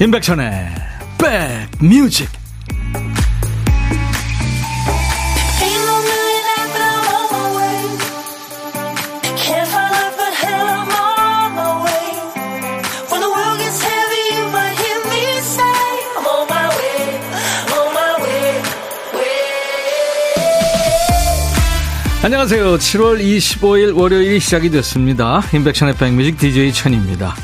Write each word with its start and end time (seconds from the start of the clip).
임백천의 0.00 0.68
백뮤직 1.18 2.28
안녕하세요. 22.22 22.76
7월 22.76 23.20
25일 23.20 23.96
월요일이 23.96 24.38
시작이 24.38 24.70
됐습니다. 24.70 25.42
임백천의 25.52 25.96
백뮤직 25.96 26.38
DJ 26.38 26.72
천입니다. 26.72 27.34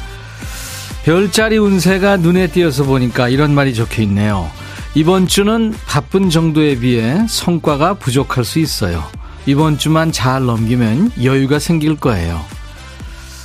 별자리 1.05 1.59
운세가 1.59 2.17
눈에 2.17 2.47
띄어서 2.47 2.85
보니까 2.85 3.29
이런 3.29 3.55
말이 3.55 3.75
적혀 3.75 4.03
있네요. 4.05 4.51
이번 4.95 5.27
주는 5.27 5.75
바쁜 5.87 6.31
정도에 6.31 6.79
비해 6.79 7.27
성과가 7.29 7.95
부족할 7.95 8.43
수 8.43 8.59
있어요. 8.59 9.05
이번 9.45 9.77
주만 9.77 10.13
잘 10.13 10.47
넘기면 10.47 11.13
여유가 11.23 11.59
생길 11.59 11.97
거예요. 11.97 12.43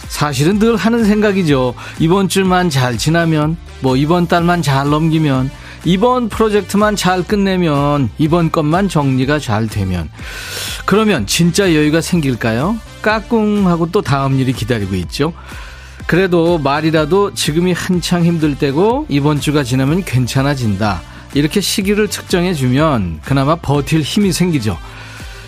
사실은 0.08 0.58
늘 0.58 0.78
하는 0.78 1.04
생각이죠. 1.04 1.74
이번 2.00 2.30
주만 2.30 2.70
잘 2.70 2.98
지나면, 2.98 3.58
뭐 3.82 3.98
이번 3.98 4.28
달만 4.28 4.62
잘 4.62 4.90
넘기면, 4.90 5.52
이번 5.84 6.30
프로젝트만 6.30 6.96
잘 6.96 7.24
끝내면, 7.24 8.10
이번 8.18 8.52
것만 8.52 8.88
정리가 8.88 9.40
잘 9.40 9.68
되면, 9.68 10.10
그러면 10.86 11.28
진짜 11.28 11.76
여유가 11.76 12.00
생길까요? 12.00 12.78
까꿍 13.02 13.68
하고 13.68 13.92
또 13.92 14.02
다음 14.02 14.40
일이 14.40 14.54
기다리고 14.54 14.96
있죠. 14.96 15.34
그래도 16.10 16.58
말이라도 16.58 17.36
지금이 17.36 17.72
한창 17.72 18.26
힘들 18.26 18.58
때고 18.58 19.06
이번 19.10 19.40
주가 19.40 19.64
지나면 19.64 20.04
괜찮아진다. 20.04 21.04
이렇게 21.36 21.62
시기를 21.62 22.08
측정해 22.08 22.56
주면 22.56 23.20
그나마 23.24 23.56
버틸 23.56 24.02
힘이 24.02 24.34
생기죠. 24.34 24.76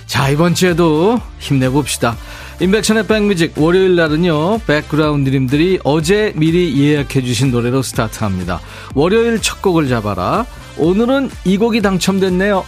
자, 0.05 0.29
이번 0.29 0.53
주에도 0.53 1.19
힘내봅시다. 1.39 2.15
인백션의 2.59 3.07
백뮤직 3.07 3.57
월요일 3.57 3.95
날은요, 3.95 4.59
백그라운드님들이 4.67 5.79
어제 5.83 6.31
미리 6.35 6.79
예약해 6.79 7.23
주신 7.23 7.49
노래로 7.49 7.81
스타트합니다. 7.81 8.61
월요일 8.93 9.41
첫 9.41 9.63
곡을 9.63 9.89
잡아라. 9.89 10.45
오늘은 10.77 11.31
이 11.43 11.57
곡이 11.57 11.81
당첨됐네요. 11.81 12.63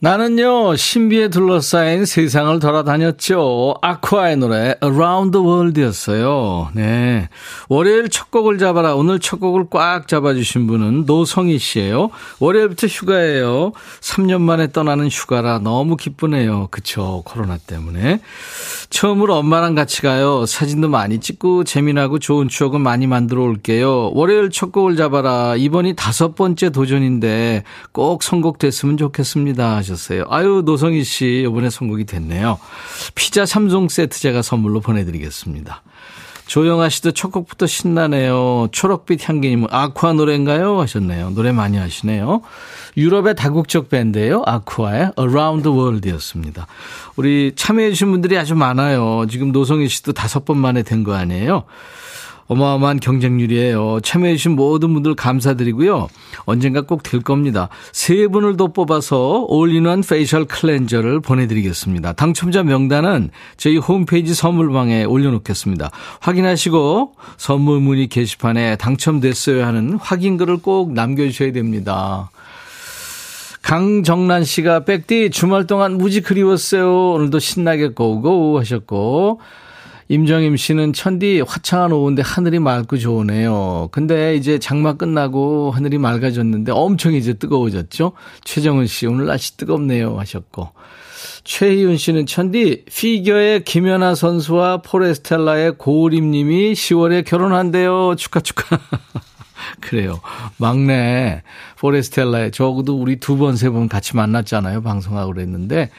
나는요, 0.00 0.76
신비에 0.76 1.28
둘러싸인 1.28 2.04
세상을 2.04 2.58
돌아다녔죠. 2.58 3.76
아쿠아의 3.80 4.36
노래, 4.36 4.74
Around 4.82 5.30
the 5.30 5.46
World 5.46 5.80
였어요. 5.80 6.68
네. 6.74 7.30
월요일 7.70 8.10
첫 8.10 8.30
곡을 8.30 8.58
잡아라. 8.58 8.96
오늘 8.96 9.18
첫 9.18 9.40
곡을 9.40 9.68
꽉 9.70 10.06
잡아주신 10.06 10.66
분은 10.66 11.04
노성희 11.06 11.58
씨예요. 11.58 12.10
월요일부터 12.38 12.86
휴가예요. 12.86 13.72
3년 14.02 14.42
만에 14.42 14.72
떠나는 14.72 15.08
휴가라 15.08 15.60
너무 15.60 15.96
기쁘네요. 15.96 16.68
그쵸. 16.70 17.22
코로나 17.24 17.56
때문에. 17.56 18.20
처음으로 18.90 19.36
엄마랑 19.36 19.74
같이 19.74 20.02
가요. 20.02 20.44
사진도 20.44 20.88
많이 20.88 21.18
찍고 21.18 21.64
재미나고 21.64 22.18
좋은 22.18 22.48
추억은 22.48 22.82
많이 22.82 23.06
만들어 23.06 23.42
올게요. 23.42 24.10
월요일 24.12 24.50
첫 24.50 24.70
곡을 24.70 24.96
잡아라. 24.96 25.56
이번이 25.56 25.96
다섯 25.96 26.34
번째 26.34 26.68
도전인데 26.70 27.62
꼭 27.92 28.22
선곡됐으면 28.22 28.98
좋겠습니다. 28.98 29.76
하셨어요. 29.76 29.93
아유, 30.28 30.62
노성희 30.64 31.04
씨, 31.04 31.44
이번에 31.48 31.70
선곡이 31.70 32.04
됐네요. 32.04 32.58
피자 33.14 33.44
3종 33.44 33.88
세트 33.88 34.18
제가 34.20 34.42
선물로 34.42 34.80
보내드리겠습니다. 34.80 35.82
조영아 36.46 36.90
씨도 36.90 37.12
첫 37.12 37.32
곡부터 37.32 37.66
신나네요. 37.66 38.68
초록빛 38.70 39.26
향기님은 39.26 39.68
아쿠아 39.70 40.12
노래인가요? 40.12 40.78
하셨네요. 40.78 41.30
노래 41.30 41.52
많이 41.52 41.78
하시네요. 41.78 42.42
유럽의 42.98 43.34
다국적 43.34 43.88
밴드예요. 43.88 44.42
아쿠아의 44.44 45.12
Around 45.18 45.62
the 45.62 45.76
World 45.78 46.08
였습니다. 46.10 46.66
우리 47.16 47.52
참여해 47.56 47.90
주신 47.90 48.10
분들이 48.10 48.36
아주 48.36 48.54
많아요. 48.54 49.24
지금 49.30 49.52
노성희 49.52 49.88
씨도 49.88 50.12
다섯 50.12 50.44
번 50.44 50.58
만에 50.58 50.82
된 50.82 51.02
거 51.02 51.14
아니에요? 51.14 51.64
어마어마한 52.46 53.00
경쟁률이에요. 53.00 54.00
참여해주신 54.02 54.52
모든 54.56 54.92
분들 54.94 55.14
감사드리고요. 55.14 56.08
언젠가 56.44 56.82
꼭 56.82 57.02
될 57.04 57.20
겁니다. 57.20 57.68
세 57.92 58.26
분을 58.26 58.56
더 58.56 58.68
뽑아서 58.68 59.44
all-in-one 59.48 60.02
facial 60.02 60.46
cleanser를 60.46 61.20
보내드리겠습니다. 61.20 62.14
당첨자 62.14 62.62
명단은 62.62 63.30
저희 63.56 63.76
홈페이지 63.76 64.34
선물방에 64.34 65.04
올려놓겠습니다. 65.04 65.90
확인하시고 66.20 67.14
선물 67.36 67.80
문의 67.80 68.08
게시판에 68.08 68.76
당첨됐어요 68.76 69.64
하는 69.64 69.94
확인글을 69.94 70.58
꼭 70.58 70.92
남겨주셔야 70.92 71.52
됩니다. 71.52 72.30
강정란 73.62 74.44
씨가 74.44 74.84
백디 74.84 75.30
주말 75.30 75.66
동안 75.66 75.96
무지 75.96 76.20
그리웠어요. 76.20 77.12
오늘도 77.12 77.38
신나게 77.38 77.88
고고 77.88 78.58
하셨고 78.58 79.40
임정임 80.08 80.56
씨는 80.56 80.92
천디 80.92 81.42
화창한 81.46 81.92
오후인데 81.92 82.22
하늘이 82.22 82.58
맑고 82.58 82.98
좋으네요. 82.98 83.88
근데 83.90 84.36
이제 84.36 84.58
장마 84.58 84.94
끝나고 84.94 85.70
하늘이 85.70 85.98
맑아졌는데 85.98 86.72
엄청 86.72 87.14
이제 87.14 87.32
뜨거워졌죠. 87.34 88.12
최정은 88.44 88.86
씨 88.86 89.06
오늘 89.06 89.26
날씨 89.26 89.56
뜨겁네요 89.56 90.18
하셨고 90.18 90.70
최희윤 91.44 91.96
씨는 91.96 92.26
천디 92.26 92.84
피겨의 92.86 93.64
김연아 93.64 94.14
선수와 94.14 94.78
포레스텔라의 94.82 95.76
고우림 95.78 96.30
님이 96.30 96.72
10월에 96.72 97.24
결혼한대요. 97.24 98.16
축하 98.16 98.40
축하. 98.40 98.78
그래요. 99.80 100.20
막내 100.58 101.42
포레스텔라에 101.78 102.50
적어도 102.50 102.98
우리 103.00 103.16
두 103.20 103.36
번, 103.36 103.56
세 103.56 103.70
번 103.70 103.88
같이 103.88 104.16
만났잖아요. 104.16 104.82
방송하고 104.82 105.32
그랬는데 105.32 105.90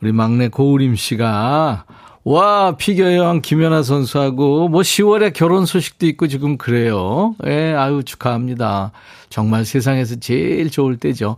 우리 0.00 0.12
막내 0.12 0.48
고우림 0.48 0.96
씨가 0.96 1.84
와, 2.24 2.76
피겨 2.76 3.14
여왕 3.16 3.40
김연아 3.42 3.82
선수하고 3.82 4.68
뭐 4.68 4.82
10월에 4.82 5.32
결혼 5.32 5.66
소식도 5.66 6.06
있고 6.06 6.28
지금 6.28 6.56
그래요. 6.56 7.34
예, 7.46 7.74
아유, 7.74 8.02
축하합니다. 8.04 8.92
정말 9.28 9.64
세상에서 9.64 10.16
제일 10.20 10.70
좋을 10.70 10.98
때죠. 10.98 11.36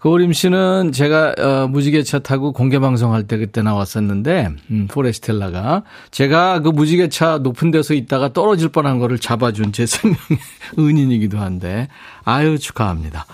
고우림 0.00 0.32
씨는 0.32 0.92
제가 0.92 1.34
어, 1.38 1.66
무지개차 1.66 2.20
타고 2.20 2.52
공개 2.52 2.78
방송할 2.78 3.24
때 3.26 3.36
그때 3.36 3.62
나왔었는데 3.62 4.50
음, 4.70 4.86
포레스텔라가 4.88 5.82
제가 6.12 6.60
그 6.60 6.68
무지개차 6.68 7.38
높은 7.38 7.72
데서 7.72 7.94
있다가 7.94 8.32
떨어질 8.32 8.68
뻔한 8.68 9.00
거를 9.00 9.18
잡아준 9.18 9.72
제 9.72 9.86
생명의 9.86 10.18
은인이기도 10.78 11.38
한데 11.38 11.88
아유 12.22 12.60
축하합니다. 12.60 13.26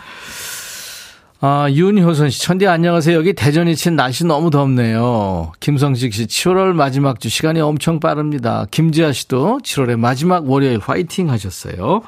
아, 1.47 1.71
윤효선 1.71 2.31
씨, 2.31 2.41
천디 2.41 2.67
안녕하세요. 2.67 3.19
여기 3.19 3.35
대전이 3.35 3.77
친 3.77 3.97
날씨 3.97 4.25
너무 4.25 4.49
덥네요. 4.49 5.53
김성식 5.61 6.15
씨, 6.15 6.25
7월 6.25 6.73
마지막 6.73 7.21
주 7.21 7.29
시간이 7.29 7.61
엄청 7.61 8.01
빠릅니다. 8.01 8.65
김지아 8.71 9.13
씨도 9.13 9.59
7월의 9.63 9.99
마지막 9.99 10.49
월요일 10.49 10.79
화이팅 10.79 11.29
하셨어요. 11.29 12.01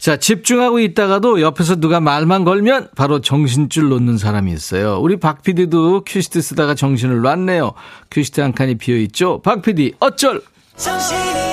자, 0.00 0.16
집중하고 0.16 0.80
있다가도 0.80 1.42
옆에서 1.42 1.76
누가 1.76 2.00
말만 2.00 2.42
걸면 2.42 2.88
바로 2.96 3.20
정신줄 3.20 3.88
놓는 3.88 4.18
사람이 4.18 4.52
있어요. 4.52 4.98
우리 5.00 5.20
박 5.20 5.44
PD도 5.44 6.02
큐시트 6.04 6.42
쓰다가 6.42 6.74
정신을 6.74 7.22
놨네요. 7.22 7.72
큐시트 8.10 8.40
한 8.40 8.52
칸이 8.52 8.78
비어 8.78 8.96
있죠? 8.96 9.40
박 9.42 9.62
PD, 9.62 9.92
어쩔! 10.00 10.42
정신이 10.76 11.46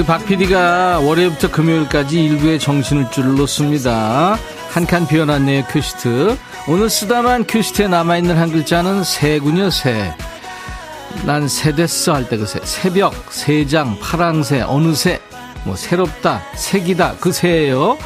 우리 0.00 0.06
박 0.06 0.24
PD가 0.24 0.98
월요일부터 1.00 1.50
금요일까지 1.50 2.24
일부에 2.24 2.56
정신을 2.56 3.10
줄 3.10 3.36
놓습니다. 3.36 4.38
한 4.70 4.86
칸 4.86 5.06
비워놨네요, 5.06 5.64
큐시트. 5.64 6.38
오늘 6.68 6.88
쓰다만 6.88 7.44
큐시트에 7.46 7.86
남아있는 7.86 8.38
한 8.38 8.50
글자는 8.50 9.04
새군요, 9.04 9.68
새. 9.68 10.14
난 11.26 11.46
새됐어 11.46 12.14
할 12.14 12.24
때 12.30 12.38
그 12.38 12.46
새. 12.46 12.60
새벽, 12.64 13.12
새장, 13.30 13.98
파랑새, 14.00 14.62
어느 14.62 14.94
새. 14.94 15.20
뭐, 15.64 15.76
새롭다, 15.76 16.40
새기다, 16.56 17.16
그 17.20 17.30
새예요. 17.30 17.98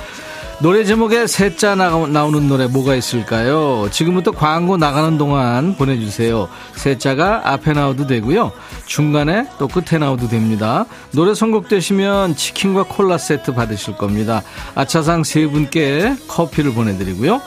노래 0.60 0.84
제목에 0.84 1.26
새자 1.26 1.74
나오는 1.74 2.48
노래 2.48 2.66
뭐가 2.66 2.94
있을까요? 2.94 3.88
지금부터 3.90 4.30
광고 4.30 4.76
나가는 4.76 5.18
동안 5.18 5.76
보내주세요. 5.76 6.48
새자가 6.76 7.42
앞에 7.52 7.72
나와도 7.72 8.06
되고요. 8.06 8.52
중간에 8.86 9.46
또 9.58 9.68
끝에 9.68 9.98
나와도 9.98 10.28
됩니다. 10.28 10.86
노래 11.12 11.34
선곡되시면 11.34 12.36
치킨과 12.36 12.84
콜라 12.84 13.18
세트 13.18 13.52
받으실 13.52 13.96
겁니다. 13.96 14.42
아차상 14.74 15.24
세 15.24 15.46
분께 15.46 16.14
커피를 16.28 16.72
보내드리고요. 16.72 17.42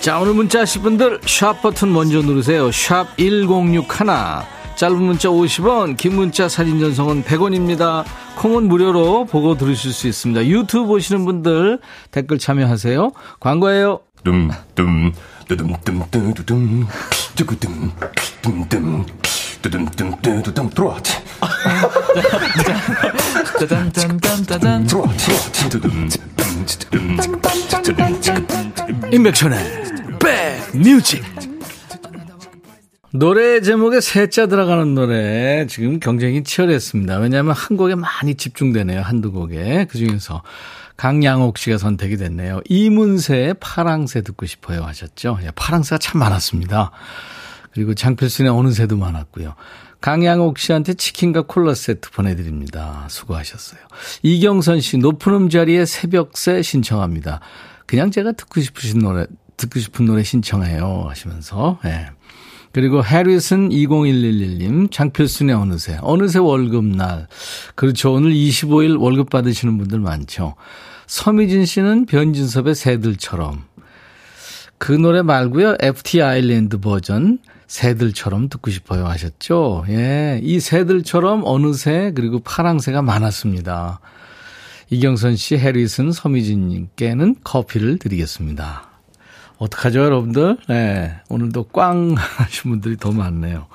자, 0.00 0.18
오늘 0.18 0.34
문자 0.34 0.60
하실 0.60 0.82
분들 0.82 1.20
샵 1.26 1.62
버튼 1.62 1.92
먼저 1.92 2.22
누르세요. 2.22 2.72
샵 2.72 3.06
1061. 3.18 3.84
짧은 4.76 4.96
문자 4.96 5.28
50원, 5.28 5.96
긴 5.96 6.16
문자 6.16 6.48
사진 6.48 6.80
전송은 6.80 7.24
100원입니다. 7.24 8.04
콩은 8.36 8.68
무료로 8.68 9.26
보고 9.26 9.56
들으실 9.56 9.92
수 9.92 10.08
있습니다. 10.08 10.46
유튜브 10.46 10.86
보시는 10.86 11.24
분들 11.24 11.80
댓글 12.10 12.38
참여하세요. 12.38 13.12
광고예요. 13.40 14.00
둠둠 14.24 15.12
뚜둠 15.48 15.74
뚜두둠 16.10 16.86
뚜구둠 17.34 17.92
둠둠 18.40 19.06
뚜둠 19.60 19.86
뚜두둠 20.22 20.70
들어와 20.70 20.96
짜잔 23.58 23.92
들어와 24.86 25.08
뚜둠 25.70 26.08
임백천의 29.12 29.58
백뮤직 30.18 31.51
노래 33.14 33.60
제목에 33.60 34.00
세자 34.00 34.46
들어가는 34.46 34.94
노래 34.94 35.66
지금 35.66 36.00
경쟁이 36.00 36.44
치열했습니다. 36.44 37.18
왜냐하면 37.18 37.54
한 37.54 37.76
곡에 37.76 37.94
많이 37.94 38.34
집중되네요. 38.36 39.02
한두 39.02 39.32
곡에. 39.32 39.86
그중에서 39.90 40.42
강양옥 40.96 41.58
씨가 41.58 41.76
선택이 41.76 42.16
됐네요. 42.16 42.62
이문세의 42.70 43.56
파랑새 43.60 44.22
듣고 44.22 44.46
싶어요 44.46 44.82
하셨죠. 44.84 45.38
예, 45.42 45.50
파랑새가 45.54 45.98
참 45.98 46.20
많았습니다. 46.20 46.90
그리고 47.74 47.94
장필순의 47.94 48.50
어느새도 48.50 48.96
많았고요. 48.96 49.56
강양옥 50.00 50.58
씨한테 50.58 50.94
치킨과 50.94 51.42
콜라 51.42 51.74
세트 51.74 52.12
보내드립니다. 52.12 53.06
수고하셨어요. 53.10 53.80
이경선 54.22 54.80
씨 54.80 54.96
높은 54.96 55.34
음자리에 55.34 55.84
새벽새 55.84 56.62
신청합니다. 56.62 57.40
그냥 57.86 58.10
제가 58.10 58.32
듣고 58.32 58.62
싶으신 58.62 59.00
노래 59.00 59.26
듣고 59.58 59.80
싶은 59.80 60.06
노래 60.06 60.22
신청해요 60.22 61.06
하시면서 61.08 61.78
예. 61.84 62.06
그리고 62.72 63.04
해리슨 63.04 63.68
20111님, 63.68 64.90
장필순의 64.90 65.54
어느새, 65.54 65.98
어느새 66.00 66.38
월급날. 66.38 67.28
그렇죠. 67.74 68.14
오늘 68.14 68.32
25일 68.32 69.00
월급 69.00 69.30
받으시는 69.30 69.78
분들 69.78 70.00
많죠. 70.00 70.54
서미진 71.06 71.66
씨는 71.66 72.06
변진섭의 72.06 72.74
새들처럼. 72.74 73.64
그 74.78 74.92
노래 74.92 75.22
말고요. 75.22 75.76
FT 75.80 76.22
아일랜드 76.22 76.78
버전 76.78 77.38
새들처럼 77.66 78.48
듣고 78.48 78.70
싶어요 78.70 79.06
하셨죠. 79.06 79.84
예. 79.88 80.40
이 80.42 80.58
새들처럼 80.58 81.42
어느새 81.44 82.12
그리고 82.14 82.40
파랑새가 82.40 83.02
많았습니다. 83.02 84.00
이경선 84.90 85.36
씨, 85.36 85.56
해리슨, 85.56 86.12
서미진 86.12 86.68
님께는 86.68 87.36
커피를 87.44 87.98
드리겠습니다. 87.98 88.91
어떡하죠, 89.58 90.00
여러분들? 90.00 90.58
네. 90.68 91.14
오늘도 91.28 91.64
꽝 91.64 92.14
하신 92.18 92.70
분들이 92.70 92.96
더 92.96 93.12
많네요. 93.12 93.66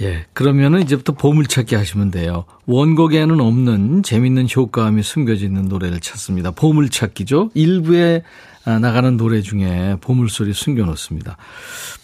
예. 0.00 0.26
그러면은 0.32 0.82
이제부터 0.82 1.12
보물찾기 1.12 1.74
하시면 1.74 2.10
돼요. 2.10 2.44
원곡에는 2.66 3.40
없는 3.40 4.02
재밌는 4.04 4.46
효과음이 4.54 5.02
숨겨져 5.02 5.44
있는 5.44 5.68
노래를 5.68 6.00
찾습니다. 6.00 6.52
보물찾기죠. 6.52 7.50
일부에 7.54 8.22
아, 8.64 8.78
나가는 8.78 9.16
노래 9.16 9.40
중에 9.40 9.96
보물소리 10.00 10.52
숨겨놓습니다. 10.52 11.36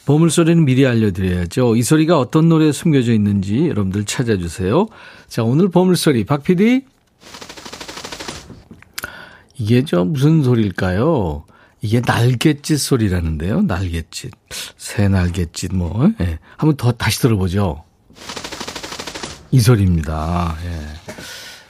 보물소리는 0.07 0.65
미리 0.65 0.87
알려드려야죠. 0.87 1.77
이 1.77 1.83
소리가 1.83 2.19
어떤 2.19 2.49
노래에 2.49 2.73
숨겨져 2.73 3.13
있는지 3.13 3.69
여러분들 3.69 4.05
찾아주세요. 4.05 4.87
자, 5.29 5.45
오늘 5.45 5.69
보물소리. 5.69 6.25
박 6.25 6.43
PD. 6.43 6.85
이게 9.57 9.85
저 9.85 10.05
무슨 10.05 10.43
소리일까요? 10.43 11.45
이게 11.85 12.01
날갯짓 12.01 12.79
소리라는데요. 12.81 13.61
날갯짓. 13.61 14.31
새 14.79 15.07
날갯짓 15.07 15.75
뭐. 15.75 16.11
예. 16.19 16.39
한번 16.57 16.79
더 16.79 16.93
다시 16.93 17.21
들어보죠. 17.21 17.85
이 19.51 19.61
소리입니다. 19.61 20.57
예. 20.65 20.81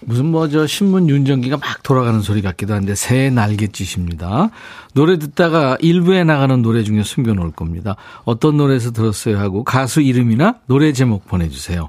무슨 0.02 0.26
뭐 0.26 0.46
저 0.48 0.68
신문 0.68 1.08
윤정기가 1.08 1.56
막 1.56 1.82
돌아가는 1.82 2.20
소리 2.20 2.42
같기도 2.42 2.74
한데 2.74 2.94
새 2.94 3.28
날갯짓입니다. 3.30 4.50
노래 4.92 5.18
듣다가 5.18 5.76
일부에 5.80 6.22
나가는 6.22 6.62
노래 6.62 6.84
중에 6.84 7.02
숨겨놓을 7.02 7.50
겁니다. 7.50 7.96
어떤 8.24 8.56
노래에서 8.56 8.92
들었어요 8.92 9.40
하고 9.40 9.64
가수 9.64 10.00
이름이나 10.00 10.60
노래 10.66 10.92
제목 10.92 11.26
보내주세요. 11.26 11.88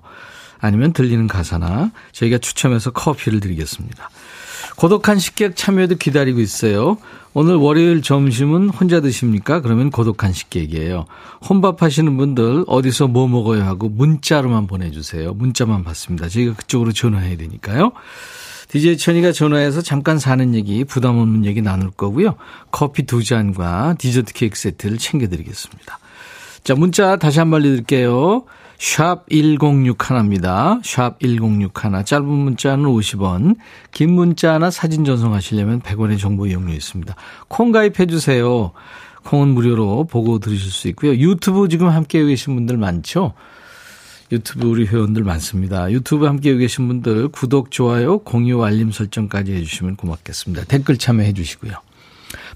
아니면 0.59 0.93
들리는 0.93 1.27
가사나 1.27 1.91
저희가 2.11 2.39
추첨해서 2.39 2.89
커피를 2.89 3.39
드리겠습니다. 3.39 4.09
고독한 4.75 5.19
식객 5.19 5.55
참여도 5.55 5.95
기다리고 5.95 6.39
있어요. 6.41 6.97
오늘 7.33 7.55
월요일 7.55 8.01
점심은 8.01 8.69
혼자 8.69 9.01
드십니까? 9.01 9.61
그러면 9.61 9.89
고독한 9.89 10.31
식객이에요. 10.33 11.05
혼밥 11.47 11.81
하시는 11.81 12.15
분들 12.17 12.63
어디서 12.67 13.07
뭐 13.07 13.27
먹어요 13.27 13.63
하고 13.63 13.89
문자로만 13.89 14.67
보내주세요. 14.67 15.33
문자만 15.33 15.83
받습니다. 15.83 16.29
저희가 16.29 16.53
그쪽으로 16.55 16.91
전화해야 16.91 17.35
되니까요. 17.37 17.91
DJ 18.69 18.97
천이가 18.97 19.31
전화해서 19.31 19.81
잠깐 19.81 20.17
사는 20.17 20.55
얘기, 20.55 20.83
부담 20.83 21.17
없는 21.19 21.45
얘기 21.45 21.61
나눌 21.61 21.91
거고요. 21.91 22.35
커피 22.71 23.03
두 23.03 23.23
잔과 23.23 23.95
디저트 23.97 24.33
케이크 24.33 24.57
세트를 24.57 24.97
챙겨드리겠습니다. 24.97 25.99
자, 26.63 26.73
문자 26.73 27.15
다시 27.17 27.39
한 27.39 27.51
번 27.51 27.61
알려드릴게요. 27.61 28.43
샵 28.77 29.27
1061입니다. 29.29 30.81
샵 30.83 31.19
1061. 31.19 32.05
짧은 32.05 32.25
문자는 32.25 32.85
50원, 32.85 33.55
긴 33.91 34.13
문자 34.13 34.57
나 34.57 34.69
사진 34.71 35.05
전송하시려면 35.05 35.81
100원의 35.81 36.19
정보 36.19 36.47
이용료 36.47 36.73
있습니다. 36.73 37.15
콩 37.47 37.71
가입해 37.71 38.05
주세요. 38.07 38.71
콩은 39.23 39.49
무료로 39.49 40.05
보고 40.05 40.39
들으실 40.39 40.71
수 40.71 40.87
있고요. 40.89 41.15
유튜브 41.15 41.67
지금 41.67 41.89
함께 41.89 42.23
계신 42.23 42.55
분들 42.55 42.77
많죠? 42.77 43.33
유튜브 44.31 44.67
우리 44.67 44.85
회원들 44.85 45.23
많습니다. 45.23 45.91
유튜브 45.91 46.25
함께 46.25 46.55
계신 46.55 46.87
분들 46.87 47.29
구독, 47.29 47.71
좋아요, 47.71 48.19
공유, 48.19 48.63
알림 48.63 48.91
설정까지 48.91 49.53
해주시면 49.53 49.95
고맙겠습니다. 49.97 50.65
댓글 50.65 50.97
참여해 50.97 51.33
주시고요. 51.33 51.73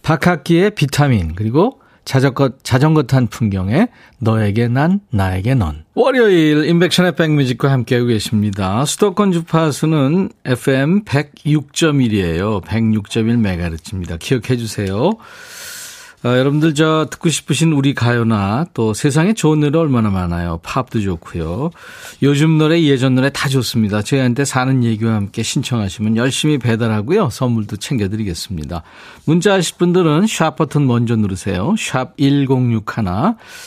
박학기의 0.02 0.72
비타민 0.72 1.36
그리고 1.36 1.79
자전거, 2.06 2.52
자전거 2.64 3.04
탄 3.04 3.28
풍경에 3.28 3.88
너에게 4.20 4.68
난, 4.68 5.00
나에게 5.12 5.56
넌. 5.56 5.84
월요일 5.94 6.66
인백션의 6.66 7.16
백뮤직과 7.16 7.72
함께하고 7.72 8.08
계십니다. 8.08 8.86
수도권 8.86 9.32
주파수는 9.32 10.30
FM 10.46 11.04
106.1이에요. 11.04 12.64
106.1MHz입니다. 12.64 14.18
기억해 14.20 14.58
주세요. 14.58 15.12
어, 16.26 16.28
여러분들 16.28 16.74
저 16.74 17.08
듣고 17.10 17.30
싶으신 17.30 17.72
우리 17.72 17.94
가요나 17.94 18.66
또 18.74 18.94
세상에 18.94 19.32
좋은 19.32 19.62
노래 19.62 19.80
얼마나 19.80 20.10
많아요. 20.10 20.60
팝도 20.64 21.00
좋고요. 21.00 21.72
요즘 22.22 22.58
노래 22.58 22.82
예전 22.82 23.16
노래 23.16 23.30
다 23.30 23.48
좋습니다. 23.48 24.02
저희한테 24.02 24.44
사는 24.44 24.84
얘기와 24.84 25.14
함께 25.14 25.44
신청하시면 25.44 26.18
열심히 26.18 26.58
배달하고요. 26.58 27.30
선물도 27.30 27.78
챙겨드리겠습니다. 27.78 28.84
문자 29.24 29.54
하실 29.54 29.78
분들은 29.78 30.28
샵 30.28 30.58
버튼 30.58 30.88
먼저 30.88 31.16
누르세요. 31.16 31.76
샵 31.78 32.18
1061. 32.18 33.06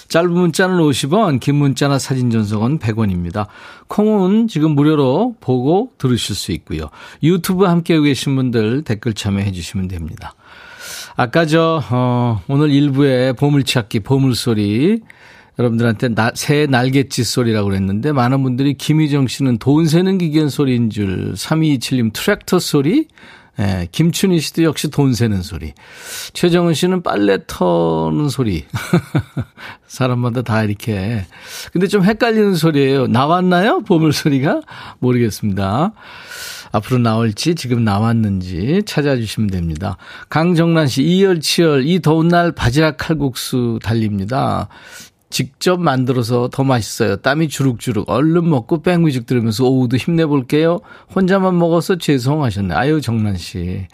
짧은 0.09 0.31
문자는 0.31 0.77
50원, 0.77 1.41
긴 1.41 1.55
문자나 1.55 1.99
사진 1.99 2.31
전송은 2.31 2.81
100원입니다. 2.81 3.47
콩은 3.89 4.49
지금 4.49 4.73
무료로 4.73 5.37
보고 5.41 5.93
들으실 5.97 6.35
수 6.35 6.53
있고요. 6.53 6.91
유튜브 7.23 7.65
함께 7.65 7.99
계신 7.99 8.37
분들 8.37 8.83
댓글 8.83 9.15
참여해 9.15 9.53
주시면 9.53 9.89
됩니다. 9.89 10.35
아까 11.17 11.47
저, 11.47 11.83
어, 11.91 12.41
오늘 12.49 12.71
일부에 12.71 13.33
보물찾기, 13.33 14.01
보물소리, 14.01 15.01
여러분들한테 15.59 16.09
나, 16.09 16.31
새 16.35 16.67
날갯짓 16.67 17.27
소리라고 17.27 17.69
그랬는데, 17.69 18.13
많은 18.13 18.43
분들이 18.43 18.75
김희정 18.75 19.27
씨는 19.27 19.59
돈 19.59 19.87
세는 19.87 20.19
기계는 20.19 20.49
소리인 20.49 20.91
줄, 20.91 21.35
3227님 21.35 22.13
트랙터 22.13 22.59
소리, 22.59 23.09
예, 23.61 23.87
김춘희 23.93 24.41
씨도 24.41 24.63
역시 24.63 24.89
돈 24.91 25.13
세는 25.13 25.43
소리. 25.43 25.75
최정은 26.33 26.73
씨는 26.73 27.03
빨래 27.03 27.39
터는 27.47 28.31
소리. 28.31 28.65
사람마다 29.87 30.41
다 30.41 30.63
이렇게. 30.65 31.27
근데 31.71 31.87
좀 31.87 32.03
헷갈리는 32.03 32.55
소리예요. 32.55 33.09
나왔나요? 33.09 33.81
보물 33.81 34.15
소리가? 34.15 34.63
모르겠습니다. 35.01 35.93
앞으로 36.73 36.99
나올지 36.99 37.55
지금 37.55 37.85
나왔는지 37.85 38.83
찾아주시면 38.87 39.51
됩니다. 39.51 39.97
강정란 40.29 40.89
씨, 40.89 41.03
이열치열, 41.03 41.87
이 41.87 42.01
더운 42.01 42.29
날 42.29 42.53
바지락 42.53 42.97
칼국수 42.97 43.79
달립니다. 43.83 44.69
직접 45.29 45.81
만들어서 45.81 46.49
더 46.53 46.63
맛있어요. 46.63 47.17
땀이 47.17 47.49
주룩주룩. 47.49 48.09
얼른 48.09 48.49
먹고 48.49 48.83
백뮤직 48.83 49.27
들으면서 49.27 49.65
오후도 49.65 49.97
힘내볼게요. 49.97 50.81
혼자만 51.15 51.59
먹어서 51.59 51.97
죄송하셨네. 51.97 52.75
아유, 52.75 53.01
정란 53.01 53.37
씨. 53.37 53.87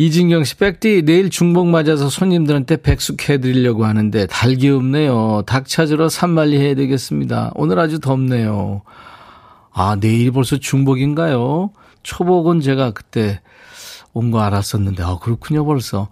이진경 0.00 0.44
씨, 0.44 0.56
백디, 0.56 1.02
내일 1.02 1.30
중복 1.30 1.68
맞아서 1.68 2.08
손님들한테 2.08 2.76
백숙 2.82 3.28
해드리려고 3.28 3.84
하는데 3.84 4.26
달기 4.26 4.68
없네요. 4.68 5.42
닭 5.46 5.66
찾으러 5.66 6.08
산말리 6.08 6.58
해야 6.58 6.74
되겠습니다. 6.74 7.52
오늘 7.54 7.80
아주 7.80 7.98
덥네요. 7.98 8.82
아, 9.80 9.94
내일이 9.94 10.32
벌써 10.32 10.56
중복인가요? 10.56 11.70
초복은 12.02 12.60
제가 12.60 12.90
그때 12.90 13.40
온 14.12 14.32
거 14.32 14.40
알았었는데, 14.40 15.04
아, 15.04 15.18
그렇군요, 15.20 15.64
벌써. 15.64 16.08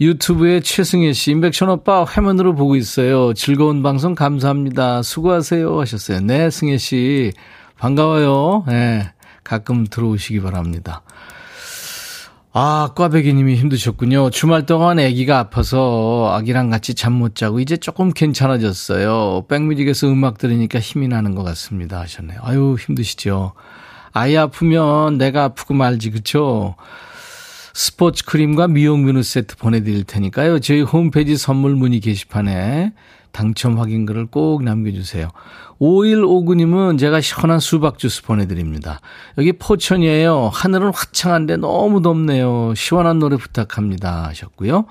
유튜브에 0.00 0.60
최승혜 0.60 1.12
씨, 1.12 1.32
임백천 1.32 1.68
오빠 1.70 2.04
화면으로 2.04 2.54
보고 2.54 2.76
있어요. 2.76 3.34
즐거운 3.34 3.82
방송 3.82 4.14
감사합니다. 4.14 5.02
수고하세요. 5.02 5.80
하셨어요. 5.80 6.20
네, 6.20 6.50
승혜 6.50 6.78
씨. 6.78 7.32
반가워요. 7.78 8.62
네, 8.68 9.12
가끔 9.42 9.86
들어오시기 9.86 10.40
바랍니다. 10.40 11.02
아, 12.52 12.90
꽈배기님이 12.96 13.54
힘드셨군요. 13.56 14.30
주말 14.30 14.66
동안 14.66 14.98
아기가 14.98 15.38
아파서 15.38 16.32
아기랑 16.34 16.68
같이 16.70 16.94
잠 16.94 17.12
못 17.12 17.36
자고 17.36 17.60
이제 17.60 17.76
조금 17.76 18.12
괜찮아졌어요. 18.12 19.44
백뮤직에서 19.48 20.08
음악 20.08 20.38
들으니까 20.38 20.80
힘이 20.80 21.06
나는 21.06 21.34
것 21.36 21.44
같습니다. 21.44 22.00
하셨네요. 22.00 22.40
아유, 22.42 22.76
힘드시죠. 22.78 23.52
아이 24.12 24.36
아프면 24.36 25.16
내가 25.18 25.44
아프고 25.44 25.74
말지, 25.74 26.10
그쵸? 26.10 26.74
스포츠 27.72 28.24
크림과 28.24 28.66
미용 28.66 29.06
비누 29.06 29.22
세트 29.22 29.56
보내드릴 29.56 30.02
테니까요. 30.02 30.58
저희 30.58 30.80
홈페이지 30.80 31.36
선물 31.36 31.76
문의 31.76 32.00
게시판에 32.00 32.92
당첨 33.30 33.78
확인글을 33.78 34.26
꼭 34.26 34.64
남겨주세요. 34.64 35.28
5159님은 35.80 36.98
제가 36.98 37.20
시원한 37.20 37.58
수박 37.58 37.98
주스 37.98 38.22
보내드립니다. 38.22 39.00
여기 39.38 39.52
포천이에요. 39.52 40.50
하늘은 40.52 40.92
화창한데 40.94 41.56
너무 41.56 42.02
덥네요. 42.02 42.74
시원한 42.76 43.18
노래 43.18 43.36
부탁합니다. 43.36 44.28
하셨고요. 44.28 44.84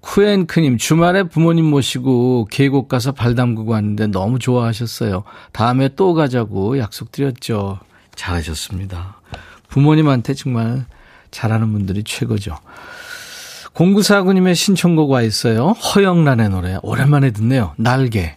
쿠앤크님, 0.00 0.78
주말에 0.78 1.22
부모님 1.24 1.66
모시고 1.66 2.48
계곡 2.50 2.88
가서 2.88 3.12
발 3.12 3.34
담그고 3.34 3.72
왔는데 3.72 4.08
너무 4.08 4.38
좋아하셨어요. 4.38 5.22
다음에 5.52 5.90
또 5.94 6.14
가자고 6.14 6.78
약속드렸죠. 6.78 7.78
잘하셨습니다. 8.14 9.20
부모님한테 9.68 10.34
정말 10.34 10.86
잘하는 11.30 11.72
분들이 11.72 12.02
최고죠. 12.04 12.56
공구사구님의 13.74 14.54
신청곡 14.54 15.10
와 15.10 15.22
있어요. 15.22 15.68
허영란의 15.68 16.50
노래. 16.50 16.78
오랜만에 16.82 17.30
듣네요. 17.30 17.72
날개. 17.76 18.36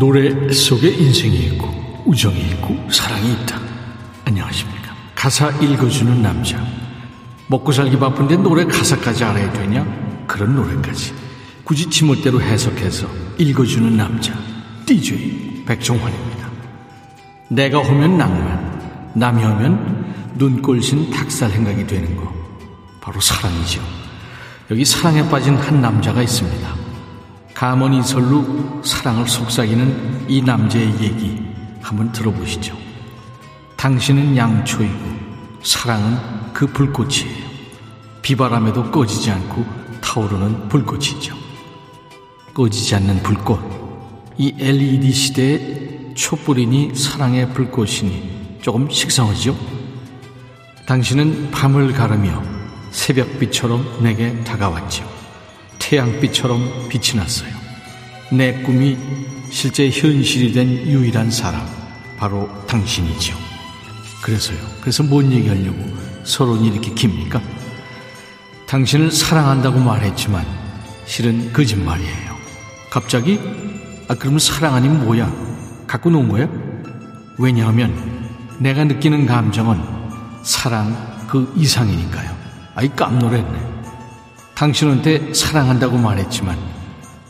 노래 0.00 0.50
속에 0.50 0.88
인생이 0.88 1.36
있고 1.48 1.68
우정이 2.06 2.40
있고 2.52 2.74
사랑이 2.90 3.32
있다. 3.34 3.60
안녕하십니까. 4.24 4.94
가사 5.14 5.50
읽어주는 5.60 6.22
남자. 6.22 6.58
먹고 7.48 7.70
살기 7.70 7.98
바쁜데 7.98 8.36
노래 8.38 8.64
가사까지 8.64 9.24
알아야 9.24 9.52
되냐? 9.52 9.84
그런 10.26 10.56
노래까지. 10.56 11.12
굳이 11.64 11.90
지멋대로 11.90 12.40
해석해서 12.40 13.06
읽어주는 13.36 13.94
남자. 13.94 14.32
DJ 14.86 15.64
백종환입니다. 15.66 16.48
내가 17.48 17.80
오면 17.80 18.16
낭만, 18.16 19.12
남이 19.14 19.44
오면 19.44 20.32
눈꼴신 20.36 21.10
닭살 21.10 21.50
생각이 21.50 21.86
되는 21.86 22.16
거. 22.16 22.32
바로 23.02 23.20
사랑이죠. 23.20 23.82
여기 24.70 24.82
사랑에 24.82 25.28
빠진 25.28 25.56
한 25.56 25.82
남자가 25.82 26.22
있습니다. 26.22 26.79
가문 27.60 27.92
이설로 27.92 28.80
사랑을 28.82 29.28
속삭이는 29.28 30.30
이 30.30 30.40
남자의 30.40 30.86
얘기 30.98 31.42
한번 31.82 32.10
들어보시죠. 32.10 32.74
당신은 33.76 34.34
양초이고 34.34 34.98
사랑은 35.62 36.54
그 36.54 36.66
불꽃이에요. 36.66 37.50
비바람에도 38.22 38.90
꺼지지 38.90 39.30
않고 39.30 39.66
타오르는 40.00 40.70
불꽃이죠. 40.70 41.36
꺼지지 42.54 42.94
않는 42.94 43.22
불꽃. 43.22 43.60
이 44.38 44.54
LED 44.58 45.12
시대의 45.12 46.14
촛불이니 46.14 46.94
사랑의 46.94 47.52
불꽃이니 47.52 48.60
조금 48.62 48.88
식상하죠? 48.88 49.54
당신은 50.86 51.50
밤을 51.50 51.92
가르며 51.92 52.42
새벽빛처럼 52.90 54.02
내게 54.02 54.42
다가왔죠. 54.44 55.19
태양빛처럼 55.80 56.88
빛이 56.88 57.16
났어요. 57.16 57.50
내 58.30 58.62
꿈이 58.62 58.96
실제 59.50 59.90
현실이 59.90 60.52
된 60.52 60.68
유일한 60.86 61.30
사람, 61.30 61.66
바로 62.16 62.48
당신이죠. 62.68 63.36
그래서요. 64.22 64.58
그래서 64.80 65.02
뭔 65.02 65.32
얘기하려고 65.32 65.78
서론이 66.22 66.68
이렇게 66.68 66.94
깁니까? 66.94 67.42
당신을 68.66 69.10
사랑한다고 69.10 69.80
말했지만 69.80 70.46
실은 71.06 71.52
거짓말이에요. 71.52 72.36
갑자기 72.88 73.40
아 74.06 74.14
그러면 74.14 74.38
사랑 74.38 74.74
아니면 74.74 75.04
뭐야? 75.04 75.32
갖고 75.88 76.10
놓은 76.10 76.28
거야? 76.28 76.48
왜냐하면 77.38 78.28
내가 78.60 78.84
느끼는 78.84 79.26
감정은 79.26 79.80
사랑 80.44 81.26
그 81.28 81.52
이상이니까요. 81.56 82.30
아이 82.76 82.88
깜놀했네. 82.94 83.79
당신한테 84.60 85.32
사랑한다고 85.32 85.96
말했지만 85.96 86.58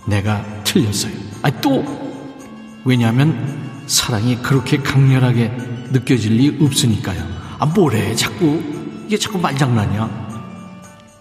내가 0.04 0.44
틀렸어요. 0.64 1.12
아, 1.42 1.50
또 1.60 1.84
왜냐하면 2.84 3.84
사랑이 3.86 4.42
그렇게 4.42 4.78
강렬하게 4.78 5.52
느껴질 5.92 6.32
리 6.32 6.58
없으니까요. 6.60 7.24
아, 7.60 7.66
뭐래? 7.66 8.16
자꾸 8.16 8.60
이게 9.06 9.16
자꾸 9.16 9.38
말장난이야. 9.38 10.28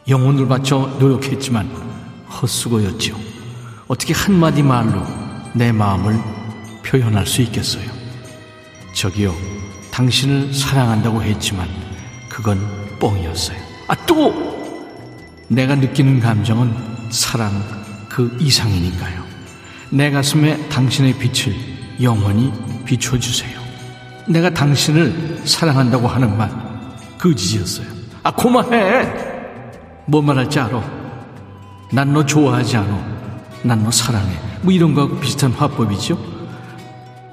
영혼을 0.08 0.48
바쳐 0.48 0.98
노력했지만 1.00 1.70
헛수고였죠. 2.42 3.16
어떻게 3.88 4.16
한마디 4.16 4.64
말로 4.64 5.04
내 5.54 5.72
마음을 5.72 6.20
표현할 6.84 7.28
수 7.28 7.44
있겠어요? 7.44 7.88
저기요, 8.96 9.36
당신을 9.92 10.56
사랑한다고 10.56 11.22
했지만 11.22 11.70
그건 12.30 12.60
뻥이었어요. 13.00 13.60
아, 13.88 13.96
또! 14.08 14.49
내가 15.50 15.76
느끼는 15.76 16.20
감정은 16.20 16.74
사랑 17.10 17.52
그 18.08 18.36
이상이니까요. 18.40 19.24
내 19.92 20.12
가슴에 20.12 20.70
당신의 20.70 21.18
빛을 21.18 21.56
영원히 22.02 22.54
비춰주세요. 22.86 23.60
내가 24.28 24.50
당신을 24.52 25.42
사랑한다고 25.46 26.08
하는 26.08 26.38
말 26.38 26.50
거짓이었어요. 27.18 27.88
아 28.24 28.32
그만해. 28.32 29.12
뭐 30.06 30.22
말할지 30.22 30.60
알아. 30.60 30.82
난 31.92 32.14
너 32.14 32.24
좋아하지 32.26 32.78
않아. 32.78 33.20
난 33.64 33.84
너 33.84 33.90
사랑해. 33.92 34.32
뭐 34.62 34.72
이런 34.72 34.94
거하고 34.94 35.20
비슷한 35.20 35.52
화법이죠. 35.52 36.18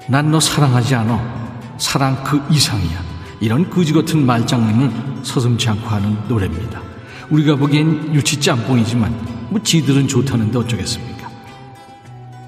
난 0.07 0.31
너 0.31 0.39
사랑하지 0.39 0.95
않아. 0.95 1.75
사랑 1.77 2.23
그 2.23 2.43
이상이야. 2.49 3.05
이런 3.39 3.69
거지 3.69 3.93
같은 3.93 4.25
말장난을 4.25 4.91
서슴지 5.23 5.69
않고 5.69 5.87
하는 5.87 6.17
노래입니다. 6.27 6.81
우리가 7.29 7.55
보기엔 7.55 8.13
유치 8.15 8.39
짬뽕이지만 8.39 9.47
뭐 9.49 9.61
지들은 9.61 10.07
좋다는데 10.07 10.57
어쩌겠습니까? 10.57 11.29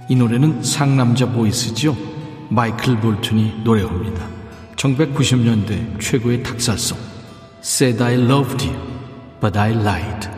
이 0.09 0.15
노래는 0.15 0.63
상남자 0.63 1.27
보이스죠. 1.27 1.95
마이클 2.49 2.99
볼튼이 2.99 3.61
노래합니다. 3.63 4.27
1990년대 4.75 5.99
최고의 5.99 6.43
닭살송 6.43 6.97
Said 7.61 8.01
I 8.01 8.15
loved 8.15 8.65
you, 8.65 8.79
but 9.41 9.57
I 9.57 9.71
lied. 9.71 10.29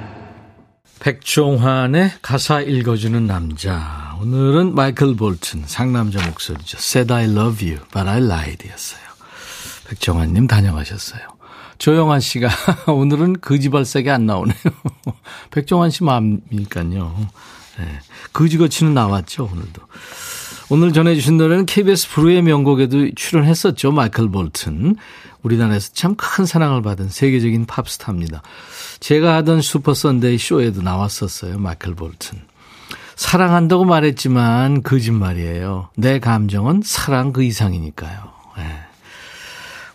백종환의 1.00 2.12
가사 2.22 2.62
읽어주는 2.62 3.26
남자. 3.26 4.18
오늘은 4.22 4.76
마이클 4.76 5.16
볼튼 5.16 5.64
상남자 5.66 6.24
목소리죠. 6.28 6.78
Said 6.78 7.14
I 7.14 7.26
love 7.26 7.68
you, 7.68 7.84
but 7.92 8.08
I 8.10 8.18
lied 8.18 8.68
였어요. 8.70 9.02
백종환님 9.88 10.48
다녀가셨어요. 10.48 11.31
조영환 11.82 12.20
씨가 12.20 12.48
오늘은 12.94 13.42
거지발색이 13.42 14.12
안 14.12 14.28
나오네요. 14.28 14.56
백종환 15.50 15.90
씨 15.90 16.04
마음이니까요. 16.04 17.16
네. 17.80 18.00
거지거치는 18.34 18.94
나왔죠, 18.94 19.50
오늘도. 19.52 19.82
오늘 20.70 20.94
전해주신 20.94 21.38
노래는 21.38 21.66
KBS 21.66 22.12
불후의 22.12 22.44
명곡에도 22.44 23.10
출연했었죠. 23.16 23.92
마이클 23.94 24.30
볼튼. 24.30 24.96
우리나라에서 25.42 25.90
참 25.94 26.16
큰 26.16 26.46
사랑을 26.46 26.84
받은 26.84 27.10
세계적인 27.10 27.66
팝스타입니다. 27.66 28.44
제가 29.00 29.34
하던 29.38 29.62
슈퍼 29.62 29.96
선데이 29.96 30.38
쇼에도 30.38 30.84
나왔었어요. 30.84 31.58
마이클 31.58 31.96
볼튼. 31.96 32.42
사랑한다고 33.16 33.86
말했지만 33.86 34.84
거짓말이에요. 34.84 35.90
내 35.98 36.20
감정은 36.20 36.84
사랑 36.86 37.34
그 37.34 37.42
이상이니까요. 37.42 38.20
네. 38.58 38.91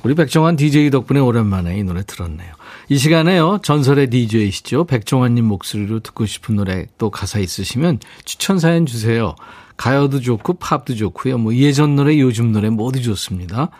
우리 0.02 0.14
백종환 0.14 0.56
DJ 0.56 0.90
덕분에 0.90 1.20
오랜만에 1.20 1.78
이 1.78 1.84
노래 1.84 2.02
들었네요. 2.04 2.52
이 2.88 2.98
시간에요. 2.98 3.58
전설의 3.62 4.10
DJ이시죠. 4.10 4.84
백종환님 4.84 5.44
목소리로 5.44 6.00
듣고 6.00 6.26
싶은 6.26 6.56
노래 6.56 6.86
또 6.98 7.10
가사 7.10 7.38
있으시면 7.38 7.98
추천 8.24 8.58
사연 8.58 8.86
주세요. 8.86 9.34
가요도 9.76 10.20
좋고 10.20 10.54
팝도 10.54 10.94
좋고요. 10.94 11.38
뭐 11.38 11.54
예전 11.54 11.96
노래, 11.96 12.18
요즘 12.18 12.52
노래 12.52 12.70
모두 12.70 13.02
좋습니다. 13.02 13.70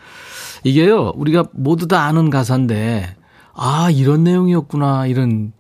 이게요. 0.65 1.13
우리가 1.17 1.45
모두 1.53 1.87
다 1.89 2.03
아는 2.03 2.31
가사인데 2.31 3.17
아, 3.55 3.91
이런 3.91 4.25
내용이었구나. 4.25 5.07
이런 5.07 5.53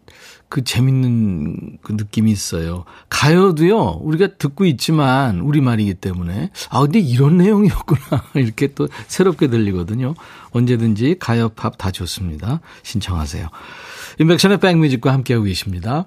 그 0.57 0.65
재밌는 0.65 1.77
그 1.83 1.93
느낌이 1.93 2.31
있어요. 2.31 2.87
가요도요, 3.11 3.99
우리가 4.01 4.39
듣고 4.39 4.65
있지만, 4.65 5.41
우리말이기 5.41 5.93
때문에, 5.93 6.51
아, 6.71 6.81
근데 6.81 6.99
이런 6.99 7.37
내용이었구나. 7.37 8.25
이렇게 8.37 8.73
또 8.73 8.89
새롭게 9.07 9.49
들리거든요. 9.49 10.15
언제든지 10.53 11.17
가요, 11.21 11.51
팝 11.51 11.77
다 11.77 11.91
좋습니다. 11.91 12.63
신청하세요. 12.85 13.49
인백션의 14.19 14.61
백뮤직과 14.61 15.13
함께하고 15.13 15.45
계십니다. 15.45 16.07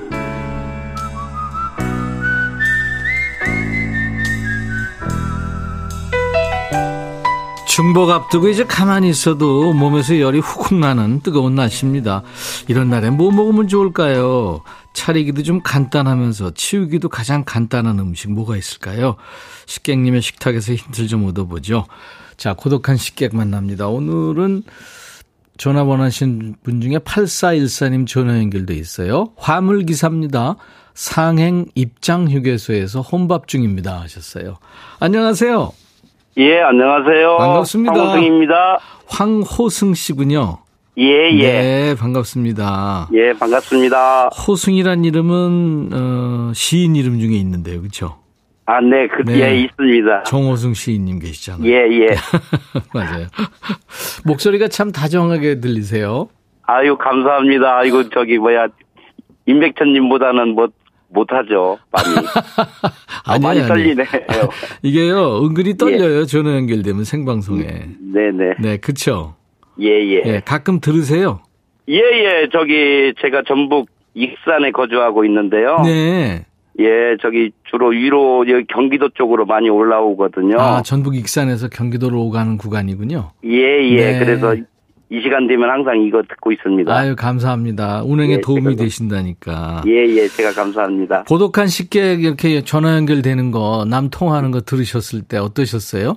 중복 7.73 8.09
앞두고 8.09 8.49
이제 8.49 8.65
가만히 8.65 9.09
있어도 9.09 9.71
몸에서 9.71 10.19
열이 10.19 10.39
훅훅 10.39 10.77
나는 10.77 11.21
뜨거운 11.21 11.55
날씨입니다. 11.55 12.21
이런 12.67 12.89
날에 12.89 13.09
뭐 13.09 13.31
먹으면 13.31 13.69
좋을까요? 13.69 14.61
차리기도 14.91 15.41
좀 15.41 15.61
간단하면서 15.63 16.51
치우기도 16.53 17.07
가장 17.07 17.45
간단한 17.45 17.97
음식 17.99 18.29
뭐가 18.29 18.57
있을까요? 18.57 19.15
식객님의 19.67 20.21
식탁에서 20.21 20.73
힌트를 20.73 21.07
좀 21.07 21.23
얻어보죠. 21.23 21.85
자, 22.35 22.53
고독한 22.55 22.97
식객 22.97 23.33
만납니다. 23.33 23.87
오늘은 23.87 24.63
전화 25.57 25.83
원하신 25.83 26.55
분 26.63 26.81
중에 26.81 26.97
8414님 26.97 28.05
전화 28.05 28.37
연결돼 28.37 28.75
있어요. 28.75 29.31
화물기사입니다. 29.37 30.57
상행 30.93 31.67
입장 31.75 32.29
휴게소에서 32.29 32.99
혼밥 32.99 33.47
중입니다 33.47 34.01
하셨어요. 34.01 34.57
안녕하세요. 34.99 35.71
예, 36.37 36.61
안녕하세요. 36.61 37.37
반갑습니다. 37.37 37.93
황호승입니다. 37.93 38.79
황호승 39.07 39.93
씨군요. 39.93 40.59
예, 40.97 41.29
예. 41.31 41.51
네, 41.51 41.95
반갑습니다. 41.95 43.09
예, 43.13 43.33
반갑습니다. 43.33 44.29
호승이란 44.29 45.03
이름은 45.03 45.89
어, 45.93 46.51
시인 46.53 46.95
이름 46.95 47.19
중에 47.19 47.35
있는데요, 47.35 47.81
그렇죠? 47.81 48.17
아, 48.65 48.79
네, 48.79 49.07
그, 49.07 49.23
네. 49.25 49.41
예, 49.41 49.55
있습니다. 49.61 50.23
정호승 50.23 50.73
시인님 50.73 51.19
계시잖아요. 51.19 51.69
예, 51.69 51.75
예. 51.91 52.07
맞아요. 52.93 53.27
목소리가 54.25 54.69
참 54.69 54.91
다정하게 54.93 55.59
들리세요. 55.59 56.29
아유, 56.63 56.97
감사합니다. 56.97 57.77
아이고, 57.79 58.09
저기, 58.09 58.37
뭐야, 58.37 58.67
임백천님보다는 59.47 60.49
뭐, 60.55 60.69
못하죠, 61.13 61.77
많이. 61.91 62.15
아, 63.25 63.39
많이 63.39 63.47
아니에요. 63.61 63.67
떨리네요. 63.67 64.07
이게요, 64.83 65.45
은근히 65.45 65.77
떨려요. 65.77 66.25
전화 66.25 66.55
연결되면 66.55 67.03
생방송에. 67.03 67.65
네네. 68.13 68.55
네, 68.59 68.77
그쵸? 68.77 69.35
예, 69.79 69.87
예. 69.89 70.21
예, 70.25 70.41
가끔 70.43 70.79
들으세요. 70.79 71.41
예, 71.89 71.95
예. 71.95 72.49
저기, 72.51 73.13
제가 73.21 73.43
전북 73.47 73.89
익산에 74.13 74.71
거주하고 74.71 75.25
있는데요. 75.25 75.81
네. 75.83 76.45
예, 76.79 77.17
저기, 77.21 77.51
주로 77.69 77.89
위로, 77.89 78.45
여기 78.49 78.65
경기도 78.67 79.09
쪽으로 79.09 79.45
많이 79.45 79.69
올라오거든요. 79.69 80.57
아, 80.59 80.81
전북 80.83 81.15
익산에서 81.15 81.67
경기도로 81.69 82.21
오가는 82.21 82.57
구간이군요. 82.57 83.31
예, 83.45 83.89
예. 83.91 83.95
네. 84.13 84.19
그래서 84.19 84.55
이 85.11 85.21
시간 85.21 85.45
되면 85.45 85.69
항상 85.69 86.01
이거 86.01 86.21
듣고 86.21 86.53
있습니다. 86.53 86.95
아유, 86.95 87.17
감사합니다. 87.17 88.01
운행에 88.05 88.35
예, 88.35 88.41
도움이 88.41 88.77
되신다니까. 88.77 89.83
예, 89.85 90.07
예, 90.07 90.27
제가 90.29 90.53
감사합니다. 90.53 91.25
고독한 91.27 91.67
식객 91.67 92.23
이렇게 92.23 92.61
전화 92.61 92.95
연결되는 92.95 93.51
거, 93.51 93.85
남 93.89 94.09
통화하는 94.09 94.51
거 94.51 94.61
들으셨을 94.61 95.23
때 95.23 95.37
어떠셨어요? 95.37 96.15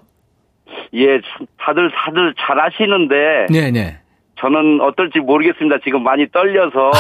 예, 0.95 1.21
다들 1.59 1.91
다들 1.91 2.35
잘 2.39 2.61
하시는데 2.61 3.47
네 3.51 3.73
네. 3.73 3.99
저는 4.41 4.81
어떨지 4.81 5.21
모르겠습니다. 5.21 5.77
지금 5.85 6.03
많이 6.03 6.29
떨려서 6.33 6.91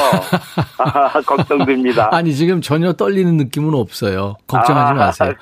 아, 0.78 1.20
걱정됩니다. 1.26 2.10
아니, 2.12 2.32
지금 2.34 2.60
전혀 2.60 2.92
떨리는 2.92 3.36
느낌은 3.36 3.74
없어요. 3.74 4.36
걱정하지 4.46 4.92
아, 4.92 4.94
마세요. 4.94 5.32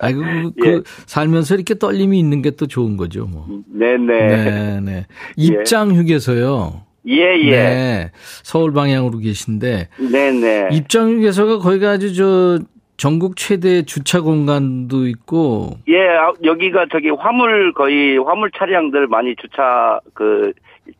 아이고, 0.00 0.20
그, 0.20 0.52
그 0.60 0.68
예. 0.68 0.80
살면서 1.06 1.54
이렇게 1.54 1.78
떨림이 1.78 2.18
있는 2.18 2.42
게 2.42 2.56
또 2.56 2.66
좋은 2.66 2.96
거죠, 2.96 3.26
뭐. 3.26 3.46
네네. 3.66 4.26
네, 4.26 4.80
네. 4.80 5.06
입장 5.36 5.94
휴게소요. 5.94 6.82
예, 7.08 7.38
예. 7.38 7.50
네. 7.50 8.10
서울 8.42 8.72
방향으로 8.72 9.18
계신데, 9.18 9.88
네네. 10.10 10.68
입장 10.72 11.10
휴게소가 11.12 11.58
거기가 11.58 11.90
아주 11.90 12.14
저, 12.14 12.58
전국 12.96 13.36
최대 13.36 13.82
주차 13.82 14.22
공간도 14.22 15.06
있고, 15.08 15.76
예, 15.88 16.08
아, 16.08 16.32
여기가 16.42 16.86
저기 16.90 17.10
화물 17.10 17.72
거의 17.74 18.16
화물 18.18 18.50
차량들 18.56 19.06
많이 19.06 19.36
주차 19.36 20.00
그 20.14 20.52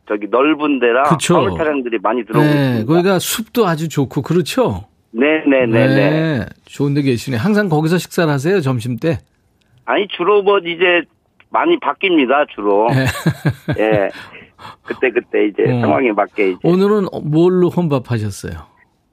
저기 0.07 0.27
넓은 0.29 0.79
데라 0.79 1.03
그쵸. 1.03 1.35
화물 1.35 1.57
차량들이 1.57 1.99
많이 2.01 2.25
들어오고 2.25 2.45
네, 2.47 2.53
있습니다. 2.53 2.93
거기가 2.93 3.19
숲도 3.19 3.67
아주 3.67 3.89
좋고, 3.89 4.21
그렇죠? 4.21 4.85
네네네네. 5.11 6.45
좋은 6.65 6.93
데 6.93 7.01
계시네. 7.01 7.37
항상 7.37 7.69
거기서 7.69 7.97
식사를 7.97 8.31
하세요, 8.31 8.61
점심 8.61 8.97
때? 8.97 9.19
아니 9.85 10.07
주로 10.09 10.43
뭐 10.43 10.59
이제 10.59 11.01
많이 11.49 11.79
바뀝니다 11.79 12.47
주로. 12.53 12.87
네. 12.89 13.05
예. 13.79 14.09
그때 14.83 15.11
그때 15.11 15.45
이제 15.47 15.63
어. 15.71 15.81
상황에 15.81 16.11
맞게 16.11 16.49
이제 16.51 16.59
오늘은 16.63 17.07
뭘로 17.23 17.69
혼밥하셨어요? 17.69 18.53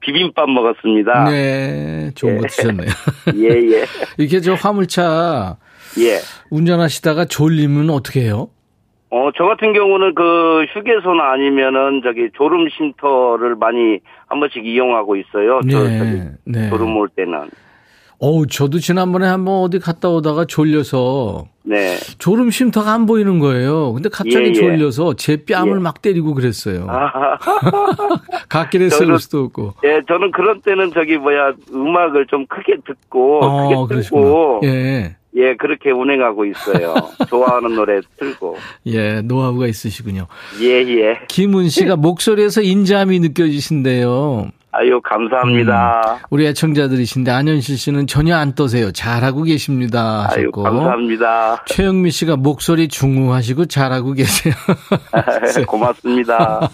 비빔밥 0.00 0.50
먹었습니다. 0.50 1.24
네, 1.30 2.10
좋은 2.14 2.34
예. 2.34 2.38
거 2.38 2.46
드셨네요. 2.46 2.90
예, 3.37 3.48
예. 3.48 3.84
이렇게 4.18 4.40
저 4.40 4.54
화물차 4.54 5.56
예. 6.00 6.18
운전하시다가 6.50 7.26
졸리면 7.26 7.90
어떻게 7.90 8.22
해요? 8.22 8.48
어, 9.14 9.31
저 9.37 9.44
같은 9.44 9.72
경우는 9.72 10.16
그 10.16 10.64
휴게소나 10.74 11.31
아니면은 11.31 12.03
저기 12.03 12.31
졸음 12.37 12.68
쉼터를 12.68 13.55
많이 13.55 14.00
한 14.27 14.40
번씩 14.40 14.66
이용하고 14.66 15.14
있어요. 15.14 15.61
저, 15.70 15.85
네, 15.85 15.98
저기 15.98 16.22
네. 16.46 16.68
졸음 16.68 16.96
올 16.96 17.09
때는. 17.11 17.48
어우, 18.18 18.48
저도 18.48 18.81
지난번에 18.81 19.27
한번 19.27 19.62
어디 19.62 19.79
갔다 19.79 20.09
오다가 20.09 20.46
졸려서 20.46 21.44
네. 21.62 21.94
졸음 22.18 22.50
쉼터가 22.50 22.92
안 22.92 23.07
보이는 23.07 23.38
거예요. 23.38 23.92
근데 23.92 24.09
갑자기 24.09 24.46
예, 24.46 24.48
예. 24.48 24.55
졸려서 24.55 25.14
제 25.14 25.44
뺨을 25.44 25.77
예. 25.77 25.81
막 25.81 26.03
때리고 26.03 26.35
그랬어요. 26.35 26.88
아, 26.88 27.38
갓길에 28.48 28.88
세울 28.88 29.20
수도 29.20 29.44
없고. 29.44 29.74
예, 29.85 30.03
저는 30.09 30.33
그런 30.33 30.61
때는 30.61 30.90
저기 30.90 31.18
뭐야 31.18 31.53
음악을 31.72 32.27
좀 32.27 32.46
크게 32.46 32.79
듣고 32.85 33.44
어, 33.44 33.68
크게 33.68 33.94
그러시구나. 33.94 34.24
틀고 34.24 34.61
예. 34.64 35.16
예, 35.36 35.56
그렇게 35.56 35.90
운행하고 35.90 36.44
있어요. 36.46 36.94
좋아하는 37.28 37.74
노래 37.74 38.00
틀고. 38.18 38.56
예, 38.86 39.20
노하우가 39.22 39.66
있으시군요. 39.66 40.26
예, 40.60 40.82
예. 40.82 41.18
김은 41.28 41.68
씨가 41.68 41.96
목소리에서 41.96 42.62
인자함이 42.62 43.18
느껴지신데요. 43.20 44.50
아유, 44.76 45.00
감사합니다. 45.04 46.26
우리 46.30 46.46
애청자들이신데 46.46 47.30
안현실 47.30 47.78
씨는 47.78 48.08
전혀 48.08 48.36
안 48.36 48.56
떠세요. 48.56 48.90
잘하고 48.90 49.44
계십니다. 49.44 50.26
아유, 50.30 50.40
하셨고. 50.40 50.64
감사합니다. 50.64 51.64
최영미 51.66 52.10
씨가 52.10 52.36
목소리 52.36 52.88
중후하시고 52.88 53.66
잘하고 53.66 54.14
계세요. 54.14 54.52
고맙습니다. 55.68 56.68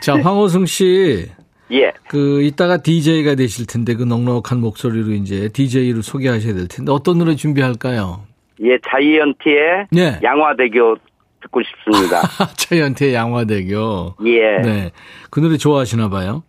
자, 0.00 0.14
황호승 0.18 0.64
씨. 0.64 1.28
예. 1.72 1.92
그 2.08 2.42
이따가 2.42 2.76
DJ가 2.78 3.34
되실 3.34 3.66
텐데 3.66 3.94
그 3.94 4.02
넉넉한 4.02 4.60
목소리로 4.60 5.12
이제 5.12 5.48
DJ를 5.48 6.02
소개하셔야 6.02 6.54
될 6.54 6.68
텐데 6.68 6.92
어떤 6.92 7.18
노래 7.18 7.34
준비할까요? 7.34 8.22
예, 8.62 8.78
자이언티의 8.88 9.86
네. 9.90 10.20
양화대교 10.22 10.96
듣고 11.42 11.60
싶습니다. 11.62 12.22
자이언티의 12.56 13.14
양화대교. 13.14 14.14
예. 14.26 14.58
네. 14.62 14.90
그 15.30 15.40
노래 15.40 15.56
좋아하시나 15.56 16.08
봐요. 16.08 16.42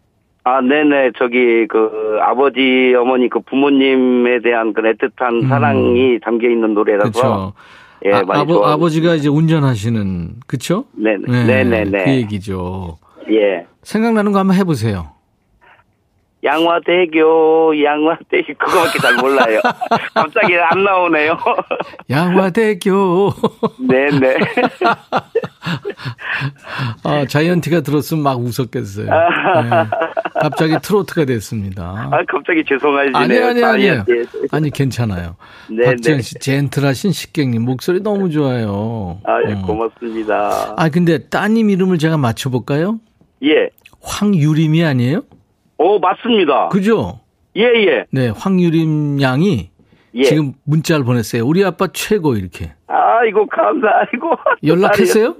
아, 0.47 0.62
네네. 0.62 1.13
저기, 1.17 1.65
그, 1.67 2.19
아버지, 2.21 2.93
어머니, 2.95 3.30
그 3.30 3.39
부모님에 3.39 4.41
대한 4.43 4.73
그 4.73 4.84
애틋한 4.84 5.47
사랑이 5.47 6.19
담겨 6.19 6.47
있는 6.47 6.75
노래라서. 6.75 7.08
음. 7.08 7.12
그렇죠. 7.12 7.54
예, 8.06 8.12
아, 8.12 8.21
많이 8.23 8.41
아버, 8.41 8.54
좋아. 8.54 8.73
아버지가 8.73 9.15
이제 9.15 9.28
운전하시는 9.28 10.36
그쵸? 10.45 10.86
네네. 10.93 11.45
네 11.47 11.63
네네. 11.63 12.04
그 12.04 12.12
얘기죠. 12.12 12.99
예. 13.31 13.65
생각나는 13.83 14.31
거 14.31 14.39
한번 14.39 14.55
해보세요. 14.57 15.15
양화대교, 16.45 17.83
양화대교, 17.83 18.53
그거밖에 18.59 18.99
잘 18.99 19.15
몰라요. 19.15 19.59
갑자기 20.13 20.55
안 20.57 20.83
나오네요. 20.83 21.38
양화대교. 22.09 23.33
네네. 23.89 24.38
아, 27.03 27.25
자이언티가 27.25 27.81
들었으면 27.81 28.23
막 28.23 28.39
웃었겠어요. 28.39 29.05
네. 29.07 29.69
갑자기 30.39 30.77
트로트가 30.81 31.25
됐습니다. 31.25 32.09
아, 32.11 32.23
갑자기 32.27 32.63
죄송하시네요. 32.67 33.17
아니, 33.17 33.39
아니, 33.39 33.63
아, 33.63 33.79
예. 33.79 34.03
아니, 34.51 34.69
괜찮아요. 34.69 35.38
네, 35.69 35.85
박지현 35.85 36.17
네. 36.17 36.21
씨, 36.21 36.35
젠틀하신 36.35 37.11
식객님, 37.11 37.63
목소리 37.63 38.01
너무 38.01 38.29
좋아요. 38.29 39.19
아, 39.23 39.39
예, 39.49 39.53
어. 39.53 39.61
고맙습니다. 39.65 40.75
아, 40.77 40.89
근데 40.89 41.27
따님 41.27 41.71
이름을 41.71 41.97
제가 41.97 42.17
맞춰볼까요? 42.17 42.99
예. 43.43 43.69
황유림이 44.02 44.84
아니에요? 44.84 45.21
오, 45.78 46.00
맞습니다. 46.00 46.69
그죠? 46.69 47.19
예, 47.58 47.63
예. 47.63 48.06
네, 48.12 48.30
황유림 48.30 49.21
양이 49.21 49.69
예. 50.13 50.24
지금 50.24 50.54
문자를 50.63 51.04
보냈어요. 51.06 51.45
우리 51.45 51.63
아빠 51.65 51.88
최고 51.91 52.36
이렇게. 52.36 52.74
아이고, 52.88 53.48
감사, 53.48 53.88
아이고. 53.88 54.32
연락했어요? 54.65 55.36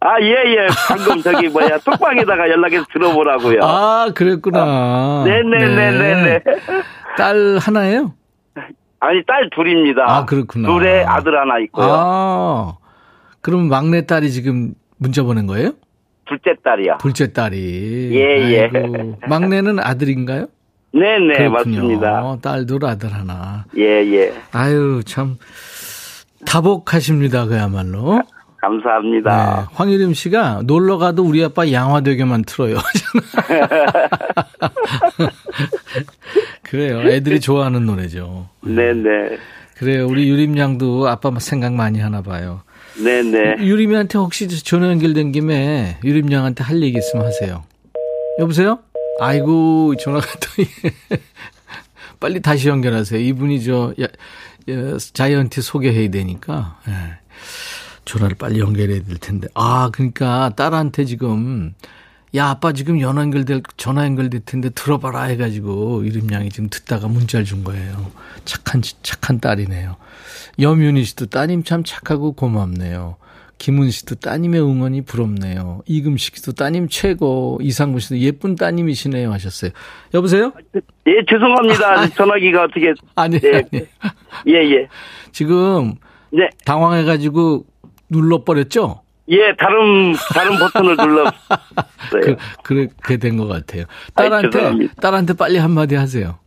아, 0.00 0.20
예, 0.20 0.30
예. 0.30 0.66
방금 0.88 1.20
저기, 1.22 1.48
뭐야, 1.48 1.78
톡방에다가 1.84 2.48
연락해서 2.48 2.84
들어보라고요. 2.92 3.60
아, 3.62 4.10
그랬구나. 4.14 5.24
네네네네 5.24 6.22
네. 6.22 6.42
딸 7.16 7.58
하나예요? 7.58 8.14
아니, 9.00 9.24
딸 9.26 9.50
둘입니다. 9.54 10.04
아, 10.06 10.24
그렇구나. 10.24 10.68
둘에 10.68 11.04
아들 11.04 11.38
하나 11.38 11.58
있고요. 11.60 11.86
아, 11.88 12.76
그럼 13.40 13.68
막내 13.68 14.06
딸이 14.06 14.30
지금 14.30 14.74
문자 14.98 15.22
보낸 15.22 15.46
거예요? 15.46 15.72
둘째 16.26 16.54
딸이요. 16.62 16.98
둘째 17.00 17.32
딸이. 17.32 18.10
예, 18.12 18.50
예. 18.52 18.70
아이고, 18.72 19.18
막내는 19.28 19.78
아들인가요? 19.78 20.46
네네, 20.92 21.34
그렇군요. 21.36 21.76
맞습니다. 21.76 22.38
딸 22.42 22.66
둘, 22.66 22.84
아들 22.84 23.12
하나. 23.12 23.64
예, 23.76 23.82
예. 23.82 24.32
아유, 24.52 25.02
참. 25.04 25.36
다복하십니다, 26.46 27.46
그야말로. 27.46 28.22
감사합니다. 28.60 29.30
네, 29.30 29.66
황유림 29.74 30.14
씨가 30.14 30.62
놀러 30.64 30.98
가도 30.98 31.22
우리 31.22 31.44
아빠 31.44 31.70
양화대교만 31.70 32.44
틀어요. 32.44 32.78
그래요. 36.62 37.02
애들이 37.02 37.38
좋아하는 37.40 37.86
노래죠. 37.86 38.48
네네. 38.62 39.38
그래요. 39.76 40.06
우리 40.06 40.28
유림 40.28 40.56
양도 40.58 41.06
아빠 41.06 41.30
생각 41.38 41.74
많이 41.74 42.00
하나 42.00 42.22
봐요. 42.22 42.62
네네. 43.02 43.64
유림이한테 43.64 44.18
혹시 44.18 44.48
전화 44.48 44.88
연결된 44.88 45.32
김에 45.32 45.98
유림 46.04 46.32
양한테 46.32 46.64
할 46.64 46.82
얘기 46.82 46.98
있으면 46.98 47.26
하세요. 47.26 47.64
여보세요? 48.38 48.78
아이고, 49.20 49.94
전화가 49.96 50.26
또. 50.40 50.48
빨리 52.20 52.40
다시 52.40 52.68
연결하세요. 52.68 53.20
이분이 53.20 53.62
저, 53.64 53.94
자이언티 55.12 55.62
소개해야 55.62 56.10
되니까. 56.10 56.78
예. 56.88 56.92
전화를 58.04 58.36
빨리 58.36 58.60
연결해야 58.60 59.02
될 59.02 59.16
텐데. 59.18 59.48
아, 59.54 59.90
그러니까 59.92 60.50
딸한테 60.56 61.04
지금, 61.04 61.74
야, 62.36 62.48
아빠 62.48 62.72
지금 62.72 63.00
전화 63.00 63.22
연결될, 63.22 63.62
전화 63.76 64.04
연결될 64.04 64.40
텐데 64.44 64.68
들어봐라 64.70 65.22
해가지고 65.24 66.04
유림 66.04 66.30
양이 66.32 66.50
지금 66.50 66.68
듣다가 66.68 67.08
문자를 67.08 67.46
준 67.46 67.64
거예요. 67.64 68.12
착한, 68.44 68.82
착한 69.02 69.40
딸이네요. 69.40 69.96
염윤희 70.60 71.04
씨도 71.04 71.26
따님 71.26 71.64
참 71.64 71.82
착하고 71.82 72.32
고맙네요. 72.32 73.16
김은 73.58 73.90
씨도 73.90 74.16
따님의 74.16 74.60
응원이 74.60 75.02
부럽네요. 75.02 75.80
이금식 75.86 76.36
씨도 76.36 76.52
따님 76.52 76.88
최고. 76.88 77.58
이상구 77.62 78.00
씨도 78.00 78.18
예쁜 78.18 78.54
따님이시네요 78.54 79.32
하셨어요. 79.32 79.70
여보세요? 80.12 80.52
예, 81.06 81.24
죄송합니다. 81.30 82.08
전화기가 82.16 82.64
어떻게. 82.64 82.92
아니, 83.14 83.40
예. 83.42 83.56
아니. 83.56 83.86
예, 84.48 84.74
예. 84.74 84.88
지금 85.32 85.94
네. 86.30 86.50
당황해가지고 86.66 87.64
눌러버렸죠? 88.10 89.00
예, 89.28 89.54
다른, 89.58 90.12
다른 90.34 90.58
버튼을 90.58 90.96
눌렀어요. 90.96 91.32
그, 92.10 92.36
그렇게 92.62 93.16
된 93.18 93.36
것 93.36 93.46
같아요. 93.46 93.84
아이, 94.14 94.28
딸한테, 94.28 94.50
죄송합니다. 94.50 94.94
딸한테 95.00 95.34
빨리 95.34 95.58
한마디 95.58 95.94
하세요. 95.94 96.38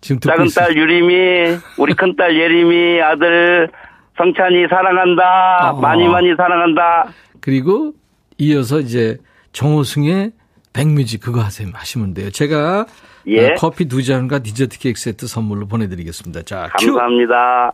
지금 0.00 0.18
듣고 0.20 0.32
작은 0.32 0.46
있어요. 0.46 0.66
딸 0.66 0.76
유림이, 0.76 1.58
우리 1.78 1.94
큰 1.94 2.16
딸 2.16 2.34
예림이, 2.36 3.00
아들 3.02 3.68
성찬이 4.16 4.66
사랑한다. 4.68 5.70
어. 5.72 5.80
많이 5.80 6.06
많이 6.08 6.34
사랑한다. 6.36 7.12
그리고 7.40 7.92
이어서 8.38 8.80
이제 8.80 9.18
정호승의 9.52 10.32
백뮤직 10.72 11.20
그거 11.20 11.40
하세요. 11.40 11.68
하시면 11.72 12.14
돼요. 12.14 12.30
제가 12.30 12.86
예. 13.26 13.50
어, 13.50 13.54
커피 13.58 13.86
두 13.86 14.02
잔과 14.02 14.38
디저트 14.38 14.78
케이크 14.78 14.98
세트 14.98 15.26
선물로 15.26 15.66
보내드리겠습니다. 15.66 16.42
자, 16.42 16.68
감사합니다. 16.78 17.72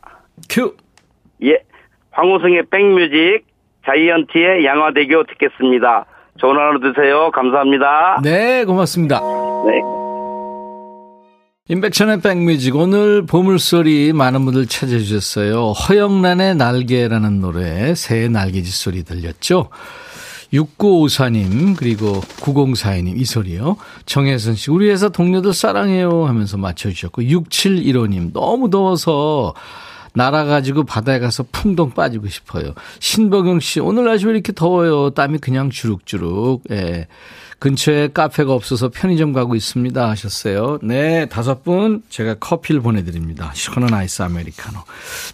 큐! 0.48 0.74
큐! 0.74 0.76
예. 1.46 1.58
황우승의 2.10 2.64
백뮤직, 2.70 3.44
자이언티의 3.86 4.64
양화대교 4.64 5.24
듣겠습니다. 5.24 6.06
좋은 6.38 6.56
하루 6.56 6.80
되세요. 6.80 7.30
감사합니다. 7.30 8.20
네, 8.22 8.64
고맙습니다. 8.64 9.20
네. 9.20 9.82
임백천의 11.68 12.20
백뮤직 12.20 12.76
오늘 12.76 13.26
보물소리 13.26 14.12
많은 14.12 14.44
분들 14.44 14.66
찾아주셨어요. 14.66 15.72
허영란의 15.72 16.54
날개라는 16.54 17.40
노래 17.40 17.94
새 17.96 18.28
날개짓 18.28 18.72
소리 18.72 19.02
들렸죠. 19.02 19.70
6954님 20.52 21.76
그리고 21.76 22.20
9042님 22.40 23.18
이 23.18 23.24
소리요. 23.24 23.76
정혜선 24.06 24.54
씨 24.54 24.70
우리 24.70 24.88
회사 24.90 25.08
동료들 25.08 25.52
사랑해요 25.52 26.26
하면서 26.26 26.56
맞춰주셨고 26.56 27.22
6715님 27.22 28.32
너무 28.32 28.70
더워서 28.70 29.54
날아가지고 30.16 30.84
바다에 30.84 31.18
가서 31.18 31.44
풍덩 31.52 31.90
빠지고 31.90 32.28
싶어요. 32.28 32.72
신በ경 33.00 33.60
씨 33.60 33.80
오늘 33.80 34.04
날씨 34.04 34.26
왜 34.26 34.32
이렇게 34.32 34.52
더워요. 34.52 35.10
땀이 35.10 35.38
그냥 35.38 35.70
주룩주룩. 35.70 36.64
예. 36.70 37.06
근처에 37.58 38.08
카페가 38.08 38.52
없어서 38.52 38.90
편의점 38.90 39.32
가고 39.32 39.54
있습니다 39.54 40.10
하셨어요. 40.10 40.78
네, 40.82 41.26
다섯 41.26 41.64
분 41.64 42.02
제가 42.10 42.34
커피를 42.34 42.82
보내드립니다. 42.82 43.50
시원한 43.54 43.94
아이스 43.94 44.22
아메리카노. 44.22 44.78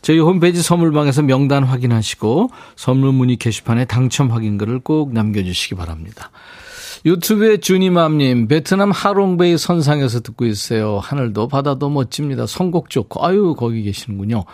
저희 0.02 0.18
홈페이지 0.20 0.62
선물방에서 0.62 1.22
명단 1.22 1.64
확인하시고 1.64 2.50
선물 2.76 3.12
문의 3.12 3.36
게시판에 3.36 3.86
당첨 3.86 4.30
확인글을 4.30 4.80
꼭 4.80 5.12
남겨주시기 5.12 5.74
바랍니다. 5.74 6.30
유튜브의 7.04 7.60
주니맘님, 7.60 8.46
베트남 8.46 8.92
하롱베이 8.92 9.58
선상에서 9.58 10.20
듣고 10.20 10.46
있어요. 10.46 11.00
하늘도 11.02 11.48
바다도 11.48 11.90
멋집니다. 11.90 12.46
선곡 12.46 12.90
좋고, 12.90 13.26
아유, 13.26 13.56
거기 13.58 13.82
계시는군요. 13.82 14.44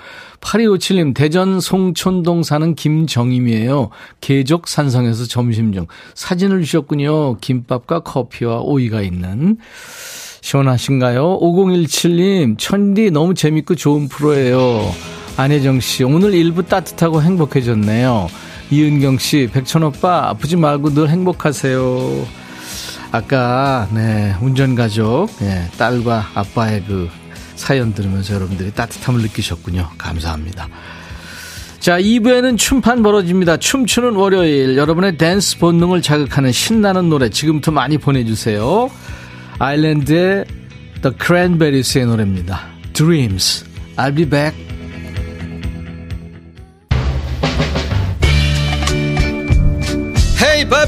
8257님, 0.41 1.15
대전 1.15 1.61
송촌동 1.61 2.43
사는 2.43 2.75
김정임이에요. 2.75 3.91
계적 4.23 4.67
산성에서 4.67 5.27
점심 5.27 5.75
중. 5.75 5.87
사진을 6.15 6.63
주셨군요. 6.63 7.37
김밥과 7.39 8.01
커피와 8.01 8.61
오이가 8.61 9.03
있는. 9.03 9.59
시원하신가요? 10.41 11.41
5017님, 11.41 12.57
천디 12.57 13.11
너무 13.11 13.35
재밌고 13.35 13.75
좋은 13.75 14.09
프로예요. 14.09 14.91
안혜정 15.37 15.81
씨, 15.81 16.03
오늘 16.03 16.33
일부 16.33 16.65
따뜻하고 16.65 17.23
행복해졌네요. 17.23 18.29
이은경 18.71 19.19
씨, 19.19 19.49
백천 19.53 19.83
오빠, 19.83 20.29
아프지 20.29 20.57
말고 20.57 20.95
늘 20.95 21.09
행복하세요. 21.09 22.27
아까, 23.11 23.89
네, 23.93 24.35
운전 24.43 24.75
가족, 24.75 25.29
네, 25.41 25.69
딸과 25.79 26.33
아빠의 26.35 26.85
그 26.87 27.09
사연 27.55 27.95
들으면서 27.95 28.35
여러분들이 28.35 28.71
따뜻함을 28.73 29.23
느끼셨군요. 29.23 29.89
감사합니다. 29.97 30.69
자, 31.81 31.99
2부에는 31.99 32.59
춤판 32.59 33.03
벌어집니다. 33.03 33.57
춤추는 33.57 34.15
월요일. 34.15 34.77
여러분의 34.77 35.17
댄스 35.17 35.59
본능을 35.59 36.03
자극하는 36.03 36.53
신나는 36.53 37.09
노래 37.09 37.31
지금부터 37.31 37.71
많이 37.71 37.97
보내주세요. 37.97 38.91
아일랜드의 39.59 40.45
The 41.03 41.17
Cranberries의 41.19 42.07
노래입니다. 42.07 42.67
Dreams. 42.93 43.65
I'll 43.97 44.15
be 44.15 44.29
back. 44.29 44.68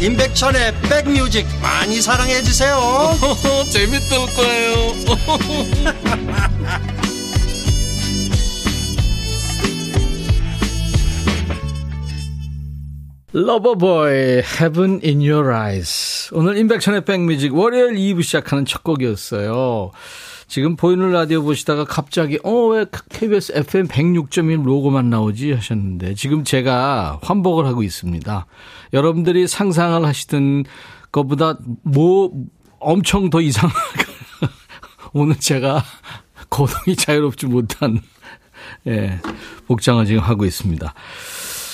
임백천의 0.00 0.72
백뮤직 0.88 1.46
많이 1.60 2.00
사랑해 2.00 2.40
주세요. 2.42 2.78
재밌을 3.70 4.16
거예요. 4.34 4.94
Loverboy 13.32 14.42
Heaven 14.42 15.00
in 15.04 15.20
Your 15.20 15.52
Eyes. 15.52 16.30
오늘 16.32 16.56
임백천의 16.56 17.04
백뮤직 17.04 17.54
월요일 17.54 17.94
2부 17.94 18.22
시작하는 18.22 18.64
첫 18.64 18.82
곡이었어요 18.82 19.92
지금 20.50 20.74
보이는 20.74 21.12
라디오 21.12 21.44
보시다가 21.44 21.84
갑자기 21.84 22.40
어 22.42 22.70
왜 22.70 22.84
KBS 23.08 23.52
FM 23.54 23.86
106.1 23.86 24.64
로고만 24.64 25.08
나오지 25.08 25.52
하셨는데 25.52 26.14
지금 26.14 26.42
제가 26.42 27.20
환복을 27.22 27.66
하고 27.66 27.84
있습니다 27.84 28.46
여러분들이 28.92 29.46
상상을 29.46 30.04
하시던 30.04 30.64
것보다 31.12 31.56
뭐 31.82 32.32
엄청 32.80 33.30
더 33.30 33.40
이상 33.40 33.70
오늘 35.14 35.36
제가 35.36 35.84
고동이 36.48 36.96
자유롭지 36.96 37.46
못한 37.46 38.00
예, 38.86 39.20
복장을 39.66 40.04
지금 40.06 40.20
하고 40.22 40.44
있습니다. 40.44 40.94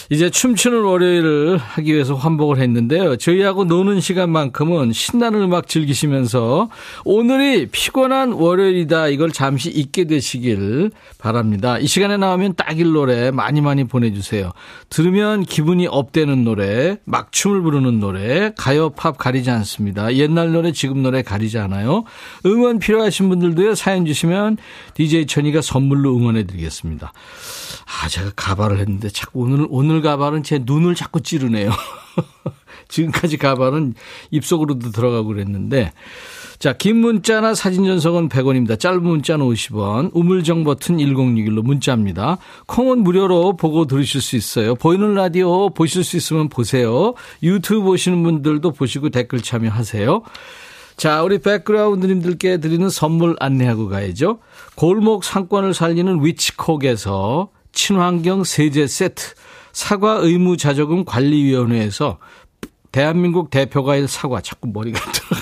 이제 0.08 0.30
춤추는 0.30 0.82
월요일을 0.82 1.58
하기 1.58 1.92
위해서 1.92 2.14
환복을 2.14 2.58
했는데요. 2.58 3.16
저희하고 3.16 3.64
노는 3.64 4.00
시간만큼은 4.00 4.92
신나는 4.92 5.42
음악 5.42 5.66
즐기시면서 5.66 6.70
오늘이 7.04 7.66
피곤한 7.66 8.32
월요일이다 8.32 9.08
이걸 9.08 9.32
잠시 9.32 9.68
잊게 9.70 10.04
되시길 10.04 10.92
바랍니다. 11.18 11.78
이 11.78 11.88
시간에 11.88 12.16
나오면 12.16 12.54
딱일 12.54 12.92
노래 12.92 13.32
많이 13.32 13.60
많이 13.60 13.82
보내주세요. 13.82 14.52
들으면 14.90 15.42
기분이 15.42 15.88
업되는 15.88 16.44
노래, 16.44 16.98
막 17.04 17.32
춤을 17.32 17.62
부르는 17.62 17.98
노래, 17.98 18.52
가요, 18.56 18.90
팝 18.90 19.18
가리지 19.18 19.50
않습니다. 19.50 20.14
옛날 20.14 20.52
노래, 20.52 20.70
지금 20.70 21.02
노래 21.02 21.22
가리지 21.22 21.58
않아요. 21.58 22.04
응원 22.44 22.78
필요하신 22.78 23.28
분들도요. 23.28 23.74
사연 23.74 24.06
주시면 24.06 24.58
DJ 24.94 25.26
천이가 25.26 25.62
선물로 25.62 26.16
응원해 26.16 26.44
드리겠습니다. 26.44 27.12
아, 27.86 28.08
제가 28.08 28.30
가발을 28.36 28.78
했는데 28.78 29.08
자꾸 29.08 29.40
오늘, 29.40 29.66
오늘 29.70 29.95
가발은 30.02 30.42
제 30.42 30.60
눈을 30.62 30.94
자꾸 30.94 31.20
찌르네요. 31.20 31.70
지금까지 32.88 33.36
가발은 33.36 33.94
입속으로도 34.30 34.90
들어가고 34.90 35.28
그랬는데. 35.28 35.92
자, 36.58 36.72
긴 36.72 36.96
문자나 36.96 37.54
사진 37.54 37.84
전송은 37.84 38.28
100원입니다. 38.28 38.78
짧은 38.80 39.02
문자는 39.02 39.44
50원. 39.44 40.10
우물정 40.14 40.64
버튼 40.64 40.96
1061로 40.96 41.62
문자입니다. 41.62 42.38
콩은 42.66 43.00
무료로 43.00 43.56
보고 43.56 43.86
들으실 43.86 44.22
수 44.22 44.36
있어요. 44.36 44.74
보이는 44.74 45.14
라디오 45.14 45.68
보실 45.70 46.02
수 46.02 46.16
있으면 46.16 46.48
보세요. 46.48 47.14
유튜브 47.42 47.82
보시는 47.82 48.22
분들도 48.22 48.72
보시고 48.72 49.10
댓글 49.10 49.42
참여하세요. 49.42 50.22
자, 50.96 51.22
우리 51.22 51.38
백그라운드님들께 51.38 52.56
드리는 52.58 52.88
선물 52.88 53.36
안내하고 53.38 53.88
가야죠. 53.88 54.38
골목 54.76 55.24
상권을 55.24 55.74
살리는 55.74 56.24
위치콕에서 56.24 57.50
친환경 57.72 58.44
세제 58.44 58.86
세트, 58.86 59.34
사과 59.76 60.14
의무 60.14 60.56
자조금 60.56 61.04
관리위원회에서 61.04 62.18
대한민국 62.92 63.50
대표과일 63.50 64.08
사과. 64.08 64.40
자꾸 64.40 64.68
머리가 64.72 64.98
들어. 65.12 65.38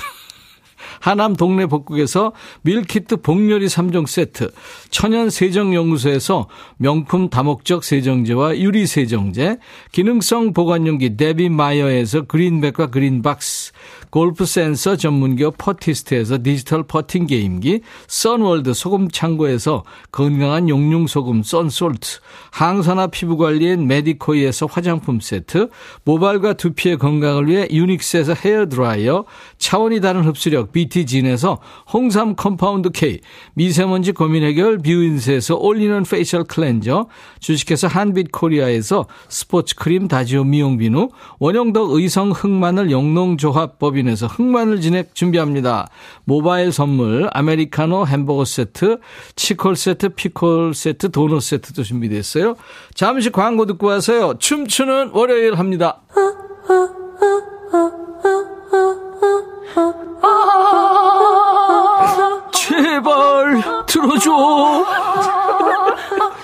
하남 0.99 1.37
동네 1.37 1.67
복국에서 1.67 2.33
밀키트 2.63 3.21
복요리 3.21 3.67
3종 3.67 4.07
세트, 4.07 4.51
천연 4.89 5.29
세정연구소에서 5.29 6.49
명품 6.77 7.29
다목적 7.29 7.85
세정제와 7.85 8.57
유리 8.57 8.85
세정제, 8.85 9.57
기능성 9.93 10.51
보관용기 10.51 11.15
데비 11.15 11.47
마이어에서 11.47 12.23
그린백과 12.23 12.87
그린박스, 12.87 13.71
골프 14.15 14.45
센서 14.45 14.95
전문기업 14.95 15.55
퍼티스트에서 15.57 16.41
디지털 16.41 16.83
퍼팅 16.83 17.27
게임기, 17.27 17.81
선월드 18.07 18.73
소금 18.73 19.09
창고에서 19.09 19.83
건강한 20.09 20.69
용융 20.69 21.05
소금 21.05 21.43
썬솔트, 21.43 22.19
항산화 22.51 23.07
피부 23.07 23.35
관리엔 23.35 23.87
메디코이에서 23.87 24.67
화장품 24.67 25.19
세트, 25.19 25.67
모발과 26.05 26.53
두피의 26.53 26.97
건강을 26.97 27.49
위해 27.49 27.67
유닉스에서 27.69 28.35
헤어 28.35 28.67
드라이어, 28.67 29.25
차원이 29.57 29.99
다른 29.99 30.23
흡수력 30.23 30.71
BT진에서 30.71 31.59
홍삼 31.91 32.37
compound 32.37 32.91
K, 32.91 33.19
미세먼지 33.55 34.13
고민 34.13 34.43
해결 34.43 34.77
뷰인스에서 34.77 35.57
올리는 35.57 36.03
facial 36.03 36.45
cleanser, 36.45 37.09
주식회사 37.41 37.89
한빛 37.89 38.31
코리아에서 38.31 39.07
스포츠 39.27 39.75
크림 39.75 40.07
다지오 40.07 40.45
미용 40.45 40.77
비누, 40.77 41.09
원형덕 41.39 41.91
의성 41.91 42.31
흑마늘 42.31 42.91
영농조합법인 42.91 44.04
에서 44.07 44.27
흑마늘 44.27 44.81
진액 44.81 45.15
준비합니다. 45.15 45.87
모바일 46.23 46.71
선물 46.71 47.29
아메리카노 47.33 48.07
햄버거 48.07 48.45
세트, 48.45 48.99
치콜 49.35 49.75
세트, 49.75 50.09
피콜 50.09 50.73
세트, 50.73 51.11
도넛 51.11 51.41
세트도 51.41 51.83
준비됐어요. 51.83 52.55
잠시 52.93 53.31
광고 53.31 53.65
듣고 53.65 53.87
와서요. 53.87 54.35
춤추는 54.39 55.11
월요일 55.13 55.57
합니다. 55.57 56.01
제발 62.53 63.61
들어줘. 63.85 64.85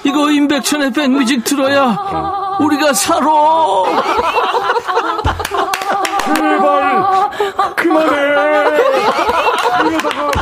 이거 0.04 0.32
임백천의 0.32 0.92
백뮤직 0.94 1.44
들어야 1.44 2.58
우리가 2.60 2.94
살아. 2.94 3.26
제발 6.36 6.91
그만해. 7.76 8.32
이러다가 9.90 10.41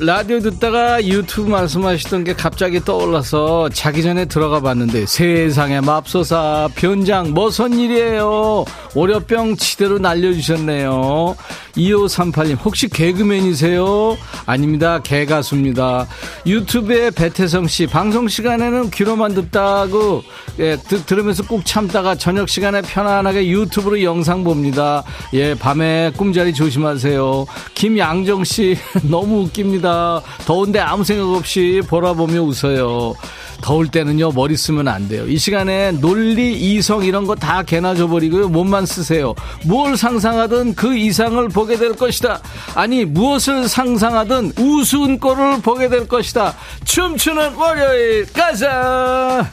라디오 0.00 0.38
듣다가 0.38 1.04
유튜브 1.04 1.50
말씀하시던 1.50 2.22
게 2.22 2.32
갑자기 2.32 2.78
떠올라서 2.78 3.68
자기 3.70 4.04
전에 4.04 4.26
들어가 4.26 4.60
봤는데 4.60 5.06
세상에 5.06 5.80
맙소사 5.80 6.68
변장 6.76 7.34
뭐선 7.34 7.80
일이에요? 7.80 8.64
월요병 8.94 9.56
지대로 9.56 9.98
날려주셨네요. 9.98 11.34
2538님 11.76 12.64
혹시 12.64 12.88
개그맨이세요? 12.88 14.16
아닙니다. 14.46 15.00
개가수입니다. 15.02 16.06
유튜브에 16.46 17.10
배태성씨 17.10 17.88
방송 17.88 18.28
시간에는 18.28 18.90
귀로만 18.90 19.34
듣다고 19.34 20.22
예, 20.58 20.76
드, 20.76 21.02
들으면서 21.04 21.42
꾹 21.44 21.64
참다가 21.64 22.14
저녁 22.14 22.48
시간에 22.48 22.82
편안하게 22.82 23.46
유튜브로 23.48 24.02
영상 24.02 24.42
봅니다. 24.44 25.04
예 25.32 25.54
밤에 25.54 26.12
꿈자리 26.16 26.52
조심하세요. 26.52 27.46
김양정 27.74 28.44
씨 28.44 28.76
너무 29.08 29.42
웃깁니다. 29.44 30.20
더운데 30.46 30.80
아무 30.80 31.04
생각 31.04 31.28
없이 31.34 31.80
보라 31.88 32.12
보며 32.14 32.42
웃어요. 32.42 33.14
더울 33.60 33.88
때는요 33.88 34.30
머리 34.32 34.56
쓰면 34.56 34.86
안 34.86 35.08
돼요. 35.08 35.26
이 35.28 35.36
시간에 35.36 35.90
논리 35.92 36.52
이성 36.54 37.04
이런 37.04 37.24
거 37.26 37.34
다 37.38 37.62
개나 37.62 37.94
줘버리고요. 37.94 38.48
몸만 38.48 38.84
쓰세요. 38.84 39.34
뭘 39.64 39.96
상상하든 39.96 40.74
그 40.74 40.96
이상을 40.96 41.48
보게 41.50 41.76
될 41.76 41.94
것이다. 41.94 42.40
아니 42.74 43.04
무엇을 43.04 43.68
상상하든 43.68 44.52
우스운 44.58 45.18
꼴을 45.20 45.60
보게 45.62 45.88
될 45.88 46.08
것이다. 46.08 46.54
춤추는 46.84 47.54
월요일 47.54 48.26
가자 48.32 49.48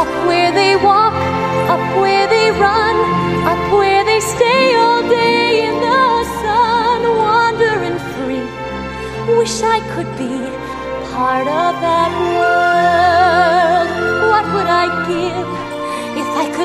Up 0.00 0.08
where 0.26 0.50
they 0.52 0.74
walk, 0.76 1.14
up 1.68 1.84
where 2.00 2.26
they 2.26 2.50
run, 2.52 2.96
up 3.52 3.72
where 3.72 4.04
they 4.04 4.20
stay 4.20 4.74
all 4.74 5.02
day 5.02 5.66
in 5.68 5.74
the 5.80 6.24
sun, 6.40 7.00
wandering 7.16 7.98
free. 8.12 8.46
wish 9.38 9.62
I 9.62 9.80
could 9.92 10.10
be 10.16 10.36
part 11.12 11.46
of 11.46 11.72
that 11.86 12.10
world. 12.38 13.90
What 14.30 14.44
would 14.54 14.70
I 14.84 14.86
give 15.08 15.61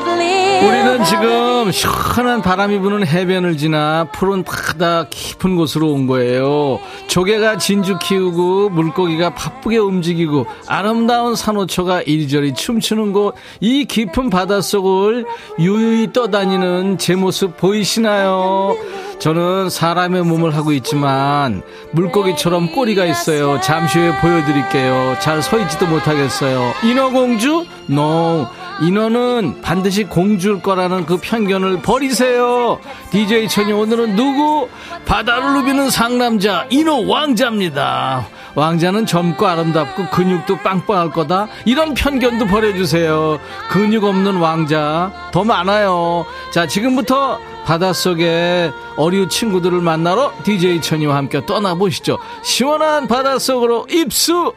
우리는 0.02 1.04
지금 1.04 1.70
시원한 1.72 2.42
바람이 2.42 2.78
부는 2.80 3.06
해변을 3.06 3.56
지나 3.56 4.06
푸른 4.12 4.42
바다 4.42 5.06
깊은 5.08 5.56
곳으로 5.56 5.92
온 5.92 6.06
거예요. 6.06 6.80
조개가 7.06 7.58
진주 7.58 7.98
키우고 7.98 8.70
물고기가 8.70 9.34
바쁘게 9.34 9.78
움직이고 9.78 10.46
아름다운 10.66 11.36
산호초가 11.36 12.02
이리저리 12.02 12.54
춤추는 12.54 13.12
곳, 13.12 13.34
이 13.60 13.84
깊은 13.84 14.30
바닷속을 14.30 15.24
유유히 15.58 16.12
떠다니는 16.12 16.98
제 16.98 17.14
모습 17.14 17.56
보이시나요? 17.56 18.76
저는 19.20 19.70
사람의 19.70 20.22
몸을 20.24 20.54
하고 20.56 20.72
있지만 20.72 21.62
물고기처럼 21.92 22.72
꼬리가 22.72 23.04
있어요. 23.04 23.60
잠시 23.60 23.98
후에 23.98 24.16
보여드릴게요. 24.20 25.16
잘 25.20 25.38
서 25.42 25.58
있지도 25.60 25.86
못하겠어요. 25.86 26.72
인어공주? 26.82 27.64
No. 27.90 28.46
인어는 28.80 29.60
반드시 29.60 30.04
공주일 30.04 30.62
거라는 30.62 31.04
그 31.06 31.16
편견을 31.16 31.82
버리세요. 31.82 32.78
DJ 33.10 33.48
천이 33.48 33.72
오늘은 33.72 34.14
누구? 34.14 34.68
바다를 35.04 35.54
누비는 35.54 35.90
상남자 35.90 36.66
인어 36.70 36.96
왕자입니다. 36.96 38.28
왕자는 38.54 39.06
젊고 39.06 39.46
아름답고 39.46 40.10
근육도 40.10 40.58
빵빵할 40.58 41.10
거다. 41.10 41.48
이런 41.64 41.94
편견도 41.94 42.46
버려주세요. 42.46 43.38
근육 43.70 44.04
없는 44.04 44.36
왕자 44.36 45.12
더 45.32 45.44
많아요. 45.44 46.24
자 46.50 46.66
지금부터 46.66 47.40
바닷속에 47.64 48.70
어류 48.96 49.28
친구들을 49.28 49.80
만나러 49.80 50.32
DJ 50.44 50.80
천이와 50.80 51.16
함께 51.16 51.44
떠나보시죠. 51.44 52.18
시원한 52.42 53.06
바닷속으로 53.06 53.86
입수! 53.90 54.52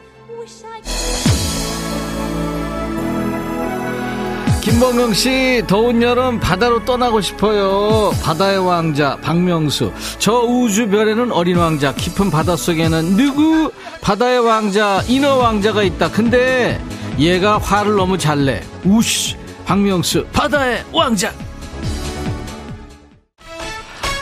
김범경 4.62 5.12
씨, 5.12 5.60
더운 5.66 6.00
여름 6.02 6.38
바다로 6.38 6.84
떠나고 6.84 7.20
싶어요. 7.20 8.12
바다의 8.22 8.64
왕자, 8.64 9.16
박명수. 9.20 9.92
저 10.20 10.38
우주별에는 10.38 11.32
어린 11.32 11.56
왕자, 11.56 11.92
깊은 11.92 12.30
바닷속에는 12.30 13.16
누구? 13.16 13.72
바다의 14.00 14.38
왕자, 14.38 15.02
인어 15.08 15.34
왕자가 15.34 15.82
있다. 15.82 16.12
근데 16.12 16.80
얘가 17.18 17.58
화를 17.58 17.96
너무 17.96 18.16
잘 18.16 18.44
내. 18.44 18.62
우씨, 18.84 19.36
박명수, 19.64 20.26
바다의 20.32 20.84
왕자. 20.92 21.32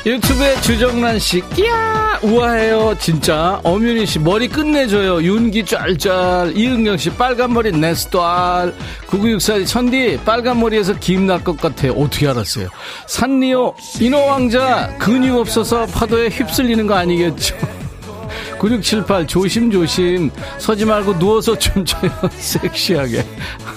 유튜브에 0.06 0.58
주정란 0.62 1.18
씨, 1.18 1.42
끼야! 1.50 2.18
우아해요, 2.22 2.94
진짜. 2.98 3.60
어뮤니 3.62 4.06
씨, 4.06 4.18
머리 4.18 4.48
끝내줘요. 4.48 5.22
윤기 5.22 5.64
짤짤. 5.66 6.56
이은경 6.56 6.96
씨, 6.96 7.10
빨간 7.10 7.52
머리 7.52 7.70
네스토알. 7.70 8.74
9964 9.06 9.64
천디, 9.66 10.20
빨간 10.24 10.58
머리에서 10.58 10.94
김 10.98 11.26
날 11.26 11.44
것 11.44 11.58
같아요. 11.60 11.92
어떻게 11.92 12.28
알았어요? 12.28 12.68
산리오, 13.06 13.74
인어왕자, 14.00 14.96
근육 14.98 15.36
없어서 15.38 15.84
파도에 15.86 16.28
휩쓸리는 16.28 16.86
거 16.86 16.94
아니겠죠? 16.94 17.54
9678 18.58 19.26
조심조심 19.26 20.30
서지 20.58 20.84
말고 20.84 21.18
누워서 21.18 21.56
춤춰요 21.58 22.10
섹시하게 22.36 23.24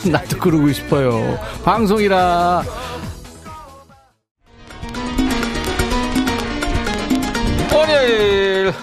나도 0.11 0.37
그러고 0.37 0.71
싶어요 0.73 1.39
방송이라 1.63 2.63
월요일. 7.73 8.73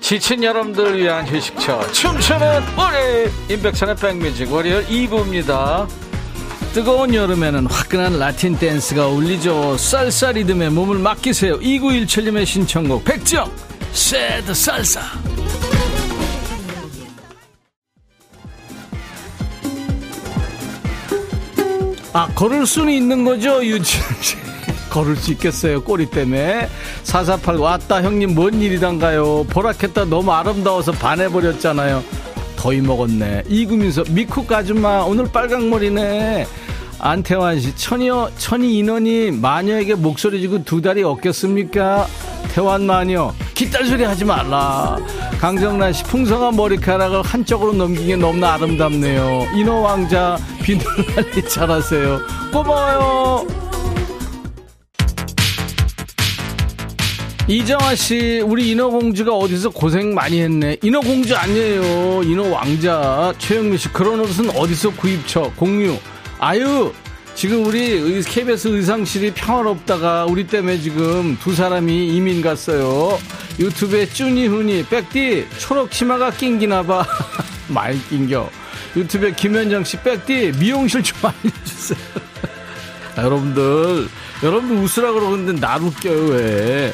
지친 0.00 0.42
여러분들을 0.44 0.98
위한 0.98 1.26
휴식처. 1.26 1.92
춤추는 1.92 2.62
월요일. 2.76 3.30
임백천의 3.48 3.96
백뮤직. 3.96 4.52
월요일 4.52 4.86
2부입니다. 4.86 5.88
뜨거운 6.72 7.14
여름에는 7.14 7.66
화끈한 7.66 8.18
라틴 8.18 8.56
댄스가 8.58 9.06
어울리죠. 9.08 9.76
쌀쌀 9.78 10.34
리듬에 10.34 10.68
몸을 10.68 10.98
맡기세요. 10.98 11.58
2917님의 11.60 12.44
신청곡. 12.44 13.04
백정 13.04 13.50
새드 13.96 14.52
살사 14.52 15.00
아 22.12 22.28
걸을 22.34 22.66
수는 22.66 22.92
있는 22.92 23.24
거죠 23.24 23.64
유치원 23.64 24.14
씨 24.20 24.45
걸을 24.96 25.14
수 25.16 25.30
있겠어요 25.32 25.82
꼬리 25.82 26.06
때문에. 26.06 26.68
448 27.02 27.56
왔다 27.56 28.02
형님 28.02 28.34
뭔 28.34 28.54
일이단가요? 28.54 29.44
보라켓다 29.50 30.06
너무 30.06 30.32
아름다워서 30.32 30.92
반해버렸잖아요. 30.92 32.02
더위 32.56 32.80
먹었네. 32.80 33.42
이구민서 33.46 34.04
미쿡 34.10 34.50
아줌마 34.50 35.00
오늘 35.00 35.26
빨강머리네. 35.30 36.46
안태환 36.98 37.60
씨 37.60 37.76
천이요 37.76 38.30
천이 38.38 38.78
인원이 38.78 39.32
마녀에게 39.32 39.96
목소리 39.96 40.40
주고 40.40 40.64
두 40.64 40.80
다리 40.80 41.02
얻겠습니까? 41.02 42.06
태환 42.54 42.86
마녀 42.86 43.34
기딸 43.52 43.84
소리 43.84 44.02
하지 44.02 44.24
말라. 44.24 44.96
강정란 45.38 45.92
씨 45.92 46.04
풍성한 46.04 46.56
머리카락을 46.56 47.20
한쪽으로 47.20 47.74
넘긴 47.74 48.06
게 48.06 48.16
너무나 48.16 48.54
아름답네요. 48.54 49.46
인어 49.56 49.74
왕자 49.74 50.38
비늘 50.62 50.86
관리 51.14 51.44
잘하세요. 51.46 52.18
고마워요 52.50 53.65
이정아 57.48 57.94
씨, 57.94 58.40
우리 58.44 58.72
인어공주가 58.72 59.32
어디서 59.32 59.70
고생 59.70 60.14
많이 60.14 60.40
했네. 60.40 60.78
인어공주 60.82 61.36
아니에요. 61.36 62.24
인어왕자. 62.24 63.34
최영민 63.38 63.78
씨, 63.78 63.88
그런 63.92 64.18
옷은 64.18 64.50
어디서 64.50 64.90
구입처? 64.94 65.52
공유. 65.54 65.96
아유, 66.40 66.92
지금 67.36 67.64
우리 67.64 68.20
KBS 68.22 68.66
의상실이 68.68 69.34
평화롭다가 69.34 70.24
우리 70.24 70.48
때문에 70.48 70.78
지금 70.80 71.38
두 71.40 71.54
사람이 71.54 72.16
이민 72.16 72.42
갔어요. 72.42 73.16
유튜브에 73.60 74.06
쭈니훈이, 74.06 74.86
백디, 74.86 75.46
초록 75.58 75.92
치마가 75.92 76.32
낑기나봐. 76.32 77.06
많이 77.68 77.96
낑겨. 78.10 78.50
유튜브에 78.96 79.32
김현정 79.32 79.84
씨, 79.84 79.96
백디, 79.98 80.54
미용실 80.58 81.00
좀 81.00 81.16
알려주세요. 81.22 81.98
아, 83.14 83.22
여러분들, 83.22 84.08
여러분들 84.42 84.76
웃으라 84.78 85.12
그러는데 85.12 85.60
날 85.60 85.80
웃겨요, 85.80 86.24
왜. 86.30 86.92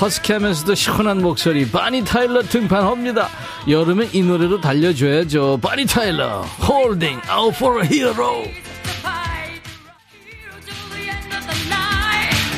허스키하면서도 0.00 0.74
시원한 0.74 1.22
목소리 1.22 1.68
바니 1.70 2.04
타일러 2.04 2.42
등판합니다. 2.42 3.28
여름엔 3.68 4.10
이 4.12 4.22
노래로 4.22 4.60
달려줘야죠. 4.60 5.58
바니 5.62 5.86
타일러 5.86 6.44
Holding 6.62 7.20
Out 7.30 7.56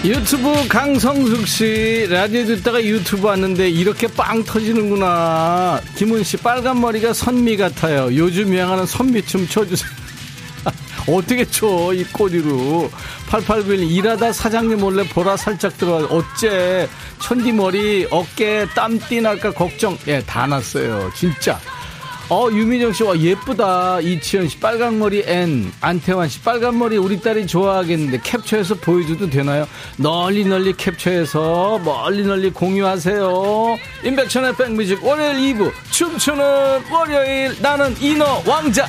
유튜브 0.05 0.68
강성숙 0.68 1.46
씨 1.48 2.07
라디오 2.09 2.44
듣다가 2.44 2.83
유튜브 2.83 3.27
왔는데 3.27 3.68
이렇게 3.68 4.07
빵 4.07 4.44
터지는구나. 4.44 5.81
김은 5.96 6.22
씨 6.22 6.37
빨간 6.37 6.81
머리가 6.81 7.12
선미 7.12 7.57
같아요. 7.57 8.14
요즘 8.14 8.48
유행하는 8.55 8.87
선미춤 8.87 9.48
춰주세요. 9.48 10.08
어떻게 11.09 11.44
쳐, 11.44 11.92
이 11.92 12.05
꼬리로. 12.05 12.90
8891 13.29 13.90
일하다 13.90 14.33
사장님 14.33 14.79
몰래 14.81 15.07
보라 15.09 15.37
살짝 15.37 15.77
들어가. 15.79 16.05
어째, 16.14 16.88
천디 17.21 17.53
머리, 17.53 18.07
어깨, 18.11 18.66
땀띠 18.75 19.21
날까 19.23 19.53
걱정. 19.53 19.97
예, 20.07 20.20
다 20.20 20.47
났어요. 20.47 21.11
진짜. 21.14 21.59
어, 22.30 22.51
유민정 22.53 22.93
씨, 22.93 23.05
와, 23.05 23.16
예쁘다. 23.18 24.01
이치현 24.01 24.49
씨, 24.49 24.59
빨간 24.59 24.99
머리 24.99 25.22
N. 25.26 25.72
안태환 25.80 26.28
씨, 26.28 26.39
빨간 26.41 26.78
머리 26.78 26.99
우리 26.99 27.18
딸이 27.18 27.47
좋아하겠는데 27.47 28.20
캡처해서 28.22 28.74
보여줘도 28.74 29.30
되나요? 29.30 29.66
널리 29.97 30.45
널리 30.45 30.74
캡처해서 30.74 31.80
멀리 31.83 32.24
널리 32.26 32.51
공유하세요. 32.51 33.78
임백천의 34.05 34.57
백뮤직 34.57 35.03
월요일 35.03 35.55
2부. 35.55 35.72
춤추는 35.91 36.45
월요일. 36.91 37.57
나는 37.62 37.97
인어 37.99 38.43
왕자. 38.47 38.87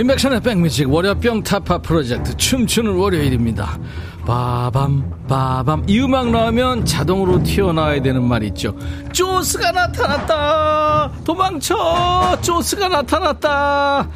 인백션의 0.00 0.40
백뮤직 0.40 0.90
월요병 0.90 1.42
타파 1.42 1.76
프로젝트 1.78 2.34
춤추는 2.34 2.94
월요일입니다. 2.94 3.78
빠밤 4.26 5.12
빠밤 5.28 5.84
이 5.86 6.00
음악 6.00 6.30
나오면 6.30 6.86
자동으로 6.86 7.42
튀어나와야 7.42 8.00
되는 8.00 8.22
말 8.24 8.42
있죠. 8.44 8.74
쪼스가 9.12 9.72
나타났다. 9.72 11.12
도망쳐. 11.22 12.38
쪼스가 12.40 12.88
나타났다. 12.88 14.08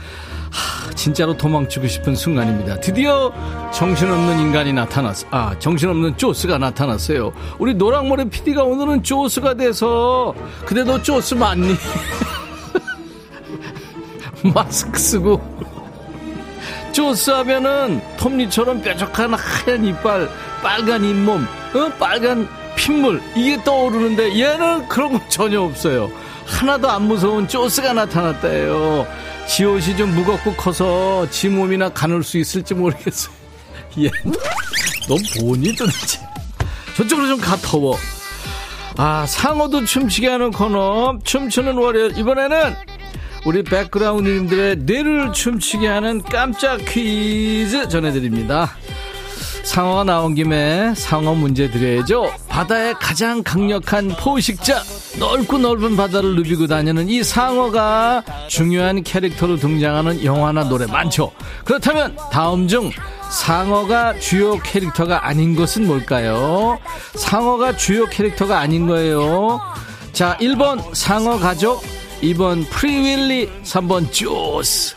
하, 0.51 0.91
진짜로 0.95 1.37
도망치고 1.37 1.87
싶은 1.87 2.17
순간입니다. 2.17 2.81
드디어 2.81 3.31
정신없는 3.71 4.41
인간이 4.41 4.73
나타났어. 4.73 5.27
아, 5.31 5.55
정신없는 5.59 6.17
쪼스가 6.17 6.57
나타났어요. 6.57 7.31
우리 7.59 7.75
노랑머리 7.75 8.31
PD가 8.31 8.63
오늘은 8.63 9.03
쪼스가 9.03 9.53
돼서 9.53 10.33
근데 10.65 10.83
너 10.83 11.03
쪼스 11.03 11.35
맞니? 11.35 11.75
마스크 14.55 14.99
쓰고 14.99 15.54
쪼스 16.95 17.31
하면은 17.31 18.01
톱니처럼 18.17 18.81
뾰족한 18.81 19.35
하얀 19.35 19.85
이빨, 19.85 20.29
빨간 20.63 21.05
잇몸, 21.05 21.47
어? 21.75 21.89
빨간 21.99 22.49
핏물, 22.77 23.21
이게 23.37 23.63
떠오르는데 23.65 24.39
얘는 24.41 24.89
그런 24.89 25.13
거 25.13 25.29
전혀 25.29 25.61
없어요. 25.61 26.11
하나도 26.47 26.89
안 26.89 27.03
무서운 27.03 27.49
쪼스가 27.49 27.93
나타났다요. 27.93 29.07
지 29.49 29.65
옷이 29.65 29.97
좀 29.97 30.15
무겁고 30.15 30.55
커서 30.55 31.29
지 31.31 31.49
몸이나 31.49 31.89
가눌 31.89 32.23
수 32.23 32.39
있을지 32.39 32.75
모르겠어요. 32.75 33.35
얘, 33.99 34.11
너 35.09 35.17
뭐니 35.43 35.75
도대체? 35.75 36.21
저쪽으로 36.97 37.27
좀 37.27 37.41
가, 37.41 37.57
더워. 37.57 37.97
아, 38.97 39.27
상어도 39.27 39.85
춤추게 39.85 40.29
하는 40.29 40.53
코너, 40.53 41.19
춤추는 41.25 41.77
월요일. 41.77 42.17
이번에는 42.17 42.77
우리 43.45 43.63
백그라운드님들의 43.63 44.77
뇌를 44.81 45.33
춤추게 45.33 45.87
하는 45.87 46.23
깜짝 46.23 46.79
퀴즈 46.79 47.89
전해드립니다. 47.89 48.71
상어가 49.65 50.05
나온 50.05 50.35
김에 50.35 50.95
상어 50.95 51.35
문제 51.35 51.71
드려야죠. 51.71 52.31
바다의 52.49 52.95
가장 52.95 53.43
강력한 53.43 54.09
포식자, 54.09 54.83
넓고 55.19 55.59
넓은 55.59 55.97
바다를 55.97 56.37
누비고 56.37 56.67
다니는 56.67 57.09
이 57.09 57.23
상어가 57.23 58.23
중요한 58.49 59.03
캐릭터로 59.03 59.57
등장하는 59.57 60.25
영화나 60.25 60.65
노래 60.65 60.87
많죠. 60.87 61.33
그렇다면 61.65 62.17
다음 62.31 62.69
중 62.69 62.91
상어가 63.31 64.19
주요 64.19 64.59
캐릭터가 64.59 65.27
아닌 65.27 65.57
것은 65.57 65.87
뭘까요? 65.87 66.79
상어가 67.15 67.77
주요 67.77 68.07
캐릭터가 68.07 68.59
아닌 68.59 68.87
거예요. 68.87 69.61
자, 70.13 70.37
1번 70.41 70.95
상어 70.95 71.39
가족, 71.39 71.83
2번 72.25 72.67
프리윌리, 72.71 73.51
3번 73.65 74.11
조스. 74.11 74.95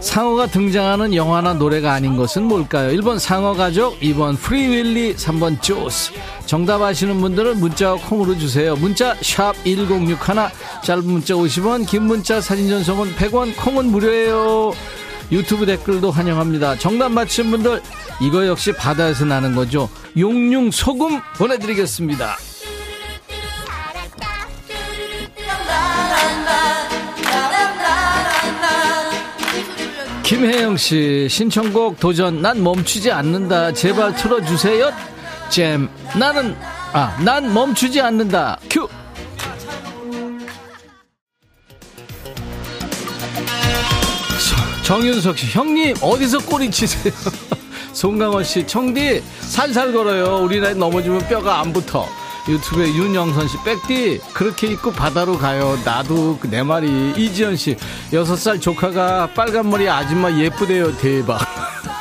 상어가 0.00 0.46
등장하는 0.46 1.14
영화나 1.14 1.52
노래가 1.52 1.92
아닌 1.92 2.16
것은 2.16 2.44
뭘까요? 2.44 2.90
1번 2.96 3.18
상어 3.18 3.52
가족, 3.54 4.00
2번 4.00 4.38
프리윌리, 4.38 5.14
3번 5.14 5.60
조스. 5.60 6.12
정답 6.46 6.80
아시는 6.80 7.20
분들은 7.20 7.60
문자와 7.60 7.98
콩으로 7.98 8.38
주세요. 8.38 8.76
문자 8.76 9.14
1061, 9.20 10.16
짧은 10.82 11.04
문자 11.04 11.34
50원, 11.34 11.86
긴 11.86 12.04
문자 12.04 12.40
사진 12.40 12.68
전송은 12.68 13.14
100원, 13.14 13.56
콩은 13.56 13.86
무료예요. 13.86 14.72
유튜브 15.32 15.66
댓글도 15.66 16.10
환영합니다. 16.10 16.78
정답 16.78 17.10
맞힌 17.10 17.50
분들 17.50 17.82
이거 18.20 18.46
역시 18.46 18.72
바다에서 18.72 19.26
나는 19.26 19.54
거죠. 19.54 19.88
용융 20.16 20.70
소금 20.70 21.20
보내드리겠습니다. 21.36 22.36
김혜영 30.24 30.76
씨 30.76 31.28
신청곡 31.28 32.00
도전. 32.00 32.40
난 32.40 32.62
멈추지 32.62 33.10
않는다. 33.10 33.72
제발 33.72 34.14
틀어주세요. 34.16 34.90
잼. 35.50 35.88
나는 36.18 36.56
아 36.92 37.14
난 37.22 37.52
멈추지 37.52 38.00
않는다. 38.00 38.58
큐. 38.70 38.88
정윤석 44.84 45.38
씨 45.38 45.46
형님 45.46 45.94
어디서 46.00 46.38
꼬리 46.40 46.70
치세요? 46.70 47.12
송강원 47.94 48.44
씨 48.44 48.66
청디 48.66 49.22
살살 49.40 49.92
걸어요. 49.92 50.42
우리나라에 50.44 50.74
넘어지면 50.74 51.26
뼈가 51.28 51.60
안 51.60 51.72
붙어 51.72 52.06
유튜브에 52.48 52.88
윤영선 52.94 53.48
씨, 53.48 53.56
백디, 53.64 54.20
그렇게 54.34 54.66
입고 54.68 54.92
바다로 54.92 55.38
가요. 55.38 55.78
나도 55.84 56.38
그내 56.38 56.62
말이. 56.62 57.12
이지연 57.16 57.56
씨, 57.56 57.76
여섯 58.12 58.36
살 58.36 58.60
조카가 58.60 59.30
빨간 59.34 59.70
머리 59.70 59.88
아줌마 59.88 60.30
예쁘대요. 60.30 60.96
대박. 60.98 61.40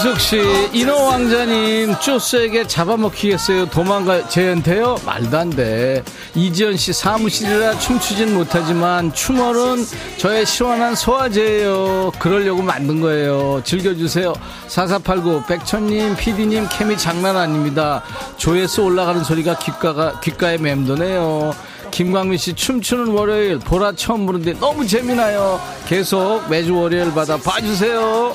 우미숙 0.00 0.20
씨, 0.20 0.40
인어 0.72 0.94
왕자님, 0.94 1.94
쪼스에게 2.00 2.66
잡아먹히겠어요. 2.66 3.66
도망가, 3.66 4.26
쟤한테요? 4.28 4.96
말도 5.04 5.36
안 5.36 5.50
돼. 5.50 6.02
이지연 6.34 6.78
씨, 6.78 6.94
사무실이라 6.94 7.78
춤추진 7.78 8.32
못하지만, 8.32 9.12
춤얼은 9.12 9.84
저의 10.16 10.46
시원한 10.46 10.94
소화제예요. 10.94 12.12
그러려고 12.18 12.62
만든 12.62 13.00
거예요. 13.02 13.60
즐겨주세요. 13.62 14.32
4489, 14.68 15.44
백천님, 15.46 16.16
피디님, 16.16 16.68
케미 16.70 16.96
장난 16.96 17.36
아닙니다. 17.36 18.02
조회수 18.38 18.82
올라가는 18.82 19.22
소리가 19.22 19.58
귓가가, 19.58 20.20
귓가에 20.20 20.56
맴도네요. 20.56 21.54
김광민 21.90 22.38
씨 22.38 22.54
춤추는 22.54 23.08
월요일 23.08 23.58
보라 23.58 23.92
처음 23.96 24.24
보는데 24.24 24.54
너무 24.54 24.86
재미나요. 24.86 25.60
계속 25.86 26.48
매주 26.48 26.74
월요일 26.74 27.12
받아 27.12 27.36
봐주세요. 27.36 28.32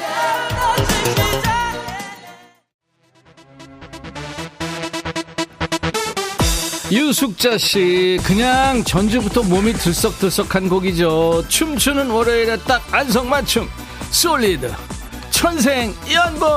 유숙자 6.95 7.57
씨 7.57 8.17
그냥 8.23 8.81
전주부터 8.85 9.43
몸이 9.43 9.73
들썩들썩한 9.73 10.69
곡이죠. 10.69 11.43
춤추는 11.49 12.09
월요일에 12.09 12.57
딱 12.59 12.81
안성맞춤. 12.89 13.67
솔리드. 14.11 14.71
천생연분 15.29 16.47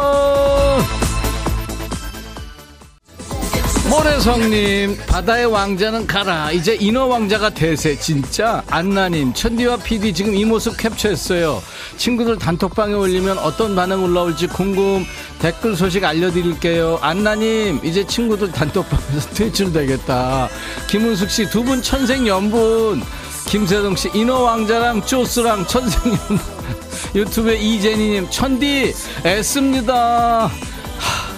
모래성님 3.90 4.98
바다의 5.08 5.46
왕자는 5.46 6.06
가라. 6.06 6.52
이제 6.52 6.76
인어 6.78 7.06
왕자가 7.06 7.50
대세. 7.50 7.98
진짜? 7.98 8.62
안나님 8.68 9.32
천디와 9.32 9.78
피디 9.78 10.12
지금 10.12 10.36
이 10.36 10.44
모습 10.44 10.76
캡처했어요. 10.76 11.60
친구들 11.96 12.38
단톡방에 12.38 12.92
올리면 12.92 13.38
어떤 13.38 13.74
반응 13.74 14.04
올라올지 14.04 14.46
궁금 14.46 15.04
댓글 15.40 15.76
소식 15.76 16.04
알려드릴게요. 16.04 16.98
안나님 17.00 17.80
이제 17.84 18.04
친구들 18.06 18.50
단톡방에서 18.52 19.30
퇴출 19.34 19.72
되겠다. 19.72 20.48
김은숙 20.88 21.30
씨 21.30 21.44
두 21.50 21.62
분 21.62 21.80
천생연분. 21.82 23.02
김세동 23.46 23.96
씨 23.96 24.10
인어 24.14 24.40
왕자랑 24.42 25.06
쪼스랑 25.06 25.66
천생연분. 25.66 26.38
유튜브에 27.14 27.56
이재니님 27.56 28.28
천디 28.30 28.92
애씁니다. 29.24 30.50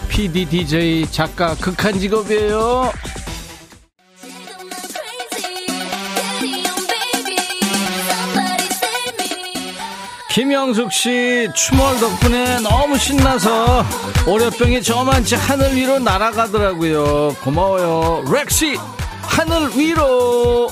PD, 0.08 0.44
DJ, 0.46 1.06
작가 1.10 1.54
극한 1.54 1.98
직업이에요. 1.98 2.90
김영숙 10.30 10.92
씨 10.92 11.48
추몰 11.54 11.98
덕분에 11.98 12.60
너무 12.60 12.96
신나서 12.96 13.84
월요병이 14.26 14.80
저만치 14.82 15.34
하늘 15.34 15.74
위로 15.74 15.98
날아가더라고요. 15.98 17.34
고마워요. 17.42 18.24
렉시 18.32 18.76
하늘 19.22 19.76
위로. 19.76 20.70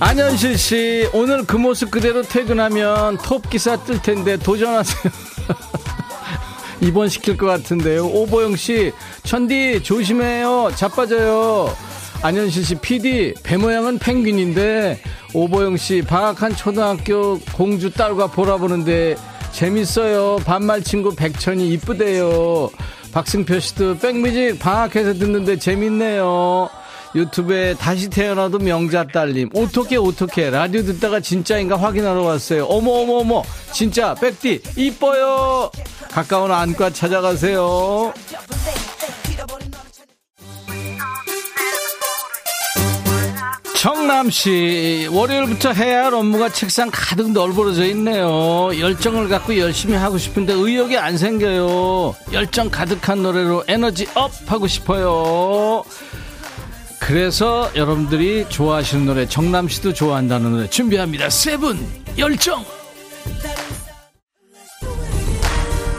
안현실 0.00 0.58
씨 0.58 1.08
오늘 1.12 1.46
그 1.46 1.56
모습 1.56 1.92
그대로 1.92 2.22
퇴근하면 2.22 3.16
톱 3.18 3.48
기사 3.48 3.76
뜰 3.76 4.02
텐데 4.02 4.36
도전하세요. 4.36 5.12
입원시킬 6.82 7.36
것 7.36 7.46
같은데요. 7.46 8.06
오보영 8.06 8.56
씨, 8.56 8.92
천디 9.22 9.84
조심해요. 9.84 10.72
자빠져요. 10.74 11.74
안현실 12.24 12.64
씨, 12.64 12.74
PD, 12.76 13.34
배 13.42 13.58
모양은 13.58 13.98
펭귄인데, 13.98 14.98
오보영 15.34 15.76
씨, 15.76 16.00
방학한 16.00 16.56
초등학교 16.56 17.38
공주 17.52 17.90
딸과 17.90 18.28
보라보는데, 18.28 19.16
재밌어요. 19.52 20.36
반말 20.46 20.82
친구 20.82 21.14
백천이 21.14 21.68
이쁘대요. 21.74 22.70
박승표 23.12 23.60
씨도 23.60 23.98
백뮤직 23.98 24.58
방학해서 24.58 25.12
듣는데 25.12 25.58
재밌네요. 25.58 26.70
유튜브에 27.14 27.74
다시 27.74 28.08
태어나도 28.08 28.58
명자 28.58 29.04
딸님 29.04 29.50
어떻게 29.54 29.96
어떻게 29.96 30.50
라디오 30.50 30.82
듣다가 30.82 31.20
진짜인가 31.20 31.76
확인하러 31.76 32.22
왔어요 32.22 32.64
어머 32.64 32.90
어머 32.90 33.18
어머 33.18 33.42
진짜 33.72 34.14
백디 34.14 34.60
이뻐요 34.76 35.70
가까운 36.10 36.50
안과 36.50 36.90
찾아가세요 36.90 38.12
정남 43.84 44.30
씨 44.30 45.06
월요일부터 45.12 45.72
해야 45.74 46.06
할 46.06 46.14
업무가 46.14 46.48
책상 46.48 46.88
가득 46.90 47.32
널브러져 47.32 47.84
있네요 47.88 48.70
열정을 48.80 49.28
갖고 49.28 49.58
열심히 49.58 49.94
하고 49.94 50.16
싶은데 50.16 50.54
의욕이 50.54 50.96
안 50.96 51.18
생겨요 51.18 52.16
열정 52.32 52.70
가득한 52.70 53.22
노래로 53.22 53.64
에너지 53.68 54.06
up 54.14 54.32
하고 54.46 54.66
싶어요 54.66 55.84
그래서 56.98 57.70
여러분들이 57.76 58.46
좋아하시는 58.48 59.04
노래 59.04 59.28
정남 59.28 59.68
씨도 59.68 59.92
좋아한다는 59.92 60.52
노래 60.52 60.70
준비합니다. 60.70 61.28
세븐 61.28 61.86
열정. 62.16 62.64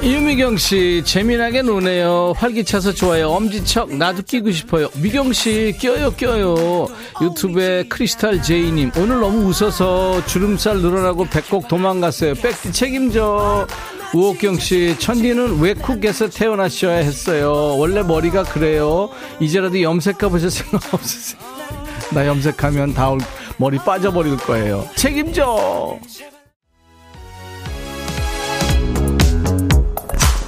유미경 0.05 0.57
씨 0.57 1.01
재미나게 1.03 1.63
노네요. 1.63 2.33
활기차서 2.37 2.93
좋아요. 2.93 3.29
엄지척 3.29 3.95
나도 3.95 4.21
끼고 4.21 4.51
싶어요. 4.51 4.87
미경 5.01 5.33
씨 5.33 5.75
껴요 5.81 6.11
껴요. 6.11 6.85
유튜브에 7.23 7.85
크리스탈 7.89 8.39
제이님 8.43 8.91
오늘 8.97 9.19
너무 9.19 9.47
웃어서 9.49 10.23
주름살 10.27 10.77
늘어나고 10.77 11.25
배꼽 11.25 11.67
도망갔어요. 11.67 12.35
백디 12.35 12.71
책임져. 12.71 13.65
우옥경 14.13 14.59
씨 14.59 14.95
천디는 14.99 15.59
외국에서 15.59 16.29
태어나셔야 16.29 16.97
했어요. 16.97 17.75
원래 17.75 18.03
머리가 18.03 18.43
그래요. 18.43 19.09
이제라도 19.39 19.81
염색해 19.81 20.29
보실 20.29 20.51
생각 20.51 20.93
없으세요? 20.93 21.41
나 22.13 22.27
염색하면 22.27 22.93
다 22.93 23.11
머리 23.57 23.79
빠져버릴 23.79 24.37
거예요. 24.37 24.87
책임져. 24.95 25.97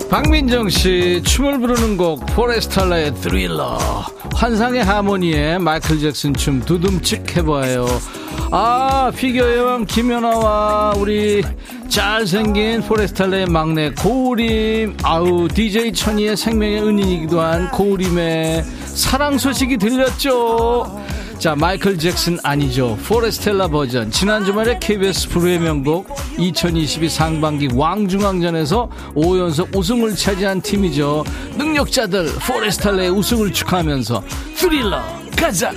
박민정 0.10 0.70
씨 0.70 1.22
춤을 1.26 1.60
부르는 1.60 1.98
곡 1.98 2.26
포레스탈라의 2.28 3.14
드릴러 3.16 3.78
환상의 4.34 4.84
하모니에 4.84 5.58
마이클 5.58 6.00
잭슨 6.00 6.34
춤 6.34 6.62
두둠칙 6.62 7.36
해봐요. 7.36 7.86
아 8.52 9.12
피겨 9.16 9.56
여왕 9.58 9.86
김연아와 9.86 10.94
우리 10.98 11.44
잘생긴 11.90 12.82
포레스탈라의 12.84 13.48
막내 13.48 13.92
고우림. 13.92 14.96
아우 15.04 15.48
DJ 15.50 15.92
천이의 15.92 16.38
생명의 16.38 16.82
은인이기도 16.84 17.42
한 17.42 17.70
고우림의 17.72 18.64
사랑 18.86 19.38
소식이 19.38 19.78
들렸죠 19.78 21.02
자, 21.40 21.56
마이클 21.56 22.00
잭슨 22.00 22.40
아니죠. 22.42 22.98
포레스텔라 23.08 23.68
버전. 23.68 24.10
지난 24.10 24.44
주말에 24.44 24.80
KBS 24.80 25.30
불후의 25.30 25.60
명곡 25.60 26.08
2022 26.40 27.10
상반기 27.10 27.70
왕중왕전에서 27.74 28.90
5연속 29.16 29.76
우승을 29.76 30.16
차지한 30.16 30.62
팀이죠. 30.62 31.24
능력자들 31.56 32.34
포레스텔라의 32.40 33.12
우승을 33.12 33.54
축하하면서 33.54 34.24
스릴러 34.56 35.00
가자. 35.38 35.72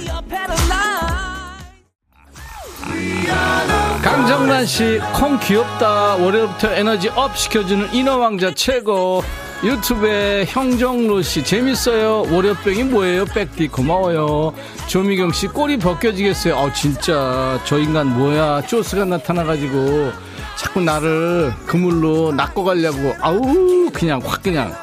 강정란 4.03 4.65
씨, 4.65 4.99
콩 5.13 5.39
귀엽다. 5.41 6.17
월요일부터 6.17 6.73
에너지 6.73 7.11
up 7.11 7.37
시켜주는 7.37 7.93
인어왕자 7.93 8.55
최고. 8.55 9.23
유튜브에 9.63 10.47
형정로 10.47 11.21
씨 11.21 11.45
재밌어요. 11.45 12.33
월요병이 12.35 12.85
뭐예요? 12.85 13.27
백디 13.27 13.69
고마워요. 13.69 14.55
조미경 14.87 15.33
씨 15.33 15.49
꼬리 15.49 15.77
벗겨지겠어요. 15.77 16.57
아 16.57 16.73
진짜 16.73 17.61
저 17.65 17.79
인간 17.79 18.07
뭐야? 18.19 18.63
쪼스가 18.63 19.05
나타나가지고 19.05 20.13
자꾸 20.57 20.81
나를 20.81 21.53
그물로 21.67 22.33
낚고 22.33 22.65
가려고 22.65 23.15
아우 23.21 23.91
그냥 23.93 24.21
확 24.25 24.43
그냥 24.43 24.75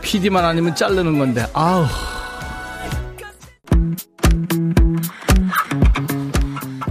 PD만 0.00 0.44
아니면 0.44 0.74
자르는 0.74 1.18
건데 1.18 1.46
아우. 1.52 1.84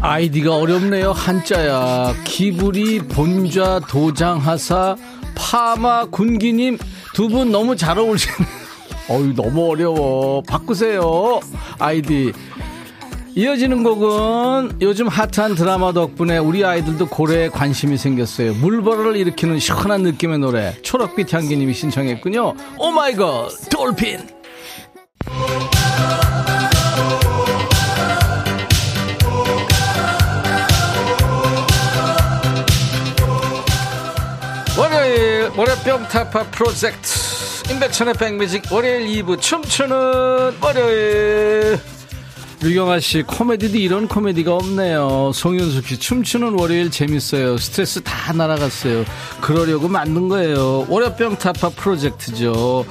아이디가 0.02 0.56
어렵네요. 0.56 1.12
한자야. 1.12 2.14
기부리 2.24 3.00
본좌 3.00 3.80
도장하사 3.90 4.96
파마 5.40 6.06
군기님 6.06 6.78
두 7.14 7.30
분 7.30 7.52
너무 7.52 7.76
잘 7.76 7.98
어울리시네. 7.98 8.36
어유 9.10 9.34
너무 9.36 9.70
어려워. 9.72 10.42
바꾸세요. 10.44 11.40
아이디. 11.80 12.32
이어지는 13.36 13.84
곡은 13.84 14.80
요즘 14.82 15.08
핫한 15.08 15.56
드라마 15.56 15.94
덕분에 15.94 16.38
우리 16.40 16.66
아이들도 16.66 17.08
고래에 17.08 17.48
관심이 17.50 17.98
생겼어요. 17.98 18.54
물벌을 18.56 19.16
일으키는 19.16 19.60
시원한 19.60 20.02
느낌의 20.04 20.40
노래. 20.40 20.76
초록빛 20.82 21.32
향기님이 21.34 21.74
신청했군요. 21.74 22.54
오마이걸 22.78 23.50
돌핀. 23.72 24.20
월요병 35.60 36.08
타파 36.08 36.44
프로젝트 36.52 37.70
임백천의 37.70 38.14
백뮤직 38.14 38.72
월요일 38.72 39.08
2부 39.08 39.42
춤추는 39.42 40.54
월요일 40.62 41.78
유경아 42.64 43.02
씨 43.02 43.24
코미디도 43.24 43.78
이런 43.78 44.08
코미디가 44.08 44.56
없네요. 44.56 45.34
송윤숙 45.34 45.86
씨 45.86 46.00
춤추는 46.00 46.58
월요일 46.58 46.90
재밌어요. 46.90 47.58
스트레스 47.58 48.02
다 48.02 48.32
날아갔어요. 48.32 49.04
그러려고 49.42 49.90
만든 49.90 50.30
거예요. 50.30 50.86
월요병 50.88 51.36
타파 51.40 51.72
프로젝트죠. 51.72 52.86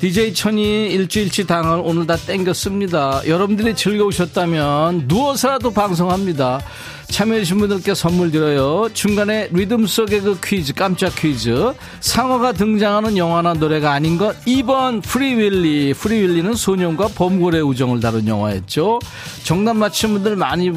DJ 0.00 0.32
천이 0.32 0.86
일주일치 0.86 1.46
당을 1.46 1.82
오늘 1.84 2.06
다 2.06 2.16
땡겼습니다. 2.16 3.20
여러분들이 3.26 3.76
즐거우셨다면 3.76 5.04
누워서라도 5.06 5.72
방송합니다. 5.72 6.62
참여해주신 7.10 7.58
분들께 7.58 7.94
선물 7.94 8.30
드려요. 8.30 8.88
중간에 8.94 9.48
리듬 9.52 9.86
속의 9.86 10.20
그 10.22 10.38
퀴즈, 10.42 10.72
깜짝 10.72 11.14
퀴즈. 11.16 11.74
상어가 12.00 12.52
등장하는 12.52 13.18
영화나 13.18 13.52
노래가 13.52 13.92
아닌 13.92 14.16
것 14.16 14.42
2번 14.46 15.02
프리윌리. 15.02 15.92
프리윌리는 15.92 16.54
소년과 16.54 17.08
범고래 17.08 17.60
우정을 17.60 18.00
다룬 18.00 18.26
영화였죠. 18.26 19.00
정답 19.44 19.76
맞힌 19.76 20.14
분들 20.14 20.34
많이 20.34 20.72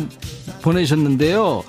보내셨는데요. 0.62 1.64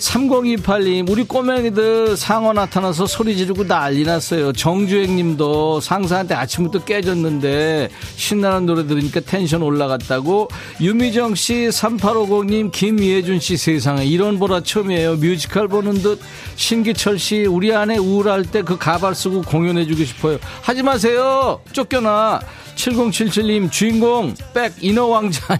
3028님, 0.00 1.10
우리 1.10 1.24
꼬맹이들 1.24 2.16
상어 2.16 2.54
나타나서 2.54 3.06
소리 3.06 3.36
지르고 3.36 3.66
난리 3.66 4.04
났어요. 4.04 4.52
정주행 4.52 5.14
님도 5.14 5.80
상사한테 5.80 6.34
아침부터 6.34 6.84
깨졌는데 6.84 7.90
신나는 8.16 8.64
노래 8.64 8.86
들으니까 8.86 9.20
텐션 9.20 9.62
올라갔다고. 9.62 10.48
유미정 10.80 11.34
씨, 11.34 11.68
3850님, 11.68 12.72
김예준 12.72 13.40
씨 13.40 13.56
세상에 13.58 14.06
이런 14.06 14.38
보라 14.38 14.62
처음이에요. 14.62 15.16
뮤지컬 15.16 15.68
보는 15.68 16.02
듯. 16.02 16.18
신기철 16.56 17.18
씨, 17.18 17.44
우리 17.44 17.74
아내 17.74 17.96
우울할 17.98 18.44
때 18.44 18.60
그 18.70 18.76
가발 18.76 19.14
쓰고 19.14 19.42
공연해주고 19.42 20.04
싶어요. 20.04 20.38
하지 20.62 20.82
마세요! 20.82 21.60
쫓겨나. 21.72 22.40
7077님, 22.76 23.70
주인공, 23.70 24.34
백, 24.54 24.72
인어 24.80 25.06
왕자. 25.06 25.58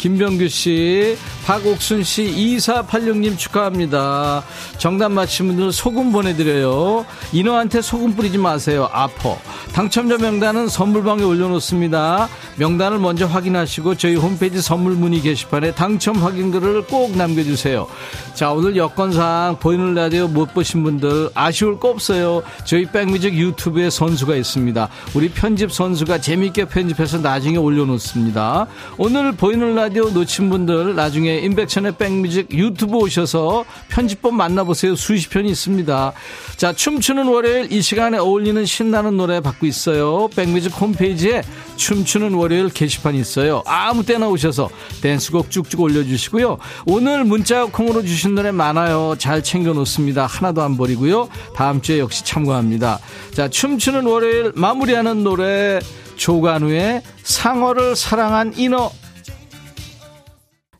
김병규 0.00 0.48
씨, 0.48 1.14
박옥순 1.44 2.04
씨, 2.04 2.22
2486님 2.24 3.36
축하합니다. 3.36 4.42
정답 4.78 5.12
맞힌 5.12 5.48
분들 5.48 5.72
소금 5.72 6.10
보내드려요. 6.10 7.04
인어한테 7.34 7.82
소금 7.82 8.16
뿌리지 8.16 8.38
마세요. 8.38 8.88
아퍼. 8.92 9.38
당첨자 9.74 10.16
명단은 10.16 10.68
선물방에 10.68 11.22
올려놓습니다. 11.22 12.30
명단을 12.56 12.98
먼저 12.98 13.26
확인하시고 13.26 13.96
저희 13.96 14.14
홈페이지 14.14 14.62
선물 14.62 14.94
문의 14.94 15.20
게시판에 15.20 15.72
당첨 15.74 16.16
확인글을 16.16 16.86
꼭 16.86 17.14
남겨주세요. 17.14 17.86
자, 18.32 18.52
오늘 18.52 18.76
여건상 18.76 19.58
보이는 19.60 19.92
라디오 19.92 20.28
못 20.28 20.54
보신 20.54 20.82
분들 20.82 21.28
아쉬울 21.34 21.78
거 21.78 21.90
없어요. 21.90 22.42
저희 22.64 22.86
백뮤직 22.86 23.34
유튜브에 23.34 23.90
선수가 23.90 24.34
있습니다. 24.34 24.88
우리 25.14 25.28
편집 25.28 25.70
선수가 25.70 26.22
재밌게 26.22 26.64
편집해서 26.64 27.18
나중에 27.18 27.58
올려놓습니다. 27.58 28.66
오늘 28.96 29.32
보이는 29.32 29.74
라디오 29.74 29.89
놓친 29.98 30.48
분들 30.50 30.94
나중에 30.94 31.38
인백천의 31.38 31.96
백뮤직 31.96 32.52
유튜브 32.52 32.96
오셔서 32.96 33.64
편집본 33.88 34.34
만나보세요. 34.36 34.94
수십 34.94 35.30
편이 35.30 35.50
있습니다. 35.50 36.12
자, 36.56 36.72
춤추는 36.72 37.26
월요일 37.26 37.72
이 37.72 37.82
시간에 37.82 38.18
어울리는 38.18 38.64
신나는 38.64 39.16
노래 39.16 39.40
받고 39.40 39.66
있어요. 39.66 40.28
백뮤직 40.36 40.72
홈페이지에 40.80 41.42
춤추는 41.76 42.34
월요일 42.34 42.68
게시판이 42.68 43.18
있어요. 43.18 43.62
아무 43.66 44.04
때나 44.04 44.28
오셔서 44.28 44.70
댄스곡 45.02 45.50
쭉쭉 45.50 45.80
올려주시고요. 45.80 46.58
오늘 46.86 47.24
문자 47.24 47.64
콩으로 47.64 48.02
주신 48.02 48.34
노래 48.34 48.52
많아요. 48.52 49.16
잘 49.18 49.42
챙겨 49.42 49.72
놓습니다. 49.72 50.26
하나도 50.26 50.62
안 50.62 50.76
버리고요. 50.76 51.28
다음 51.56 51.82
주에 51.82 51.98
역시 51.98 52.24
참고합니다. 52.24 53.00
자, 53.34 53.48
춤추는 53.48 54.06
월요일 54.06 54.52
마무리하는 54.54 55.24
노래 55.24 55.80
조관우의 56.16 57.02
상어를 57.22 57.96
사랑한 57.96 58.52
인어 58.56 58.92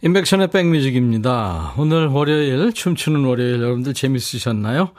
인백션의 0.03 0.49
백뮤직입니다. 0.49 1.75
오늘 1.77 2.07
월요일 2.07 2.73
춤추는 2.73 3.23
월요일 3.25 3.61
여러분들 3.61 3.93
재밌으셨나요? 3.93 4.93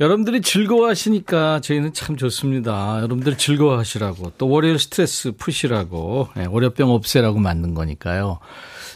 여러분들이 0.00 0.42
즐거워하시니까 0.42 1.60
저희는 1.60 1.94
참 1.94 2.18
좋습니다. 2.18 2.98
여러분들 2.98 3.38
즐거워하시라고 3.38 4.32
또 4.36 4.48
월요일 4.50 4.78
스트레스 4.78 5.32
푸시라고 5.32 6.28
네, 6.36 6.44
월요병 6.46 6.90
없애라고 6.90 7.38
만든 7.38 7.72
거니까요. 7.72 8.38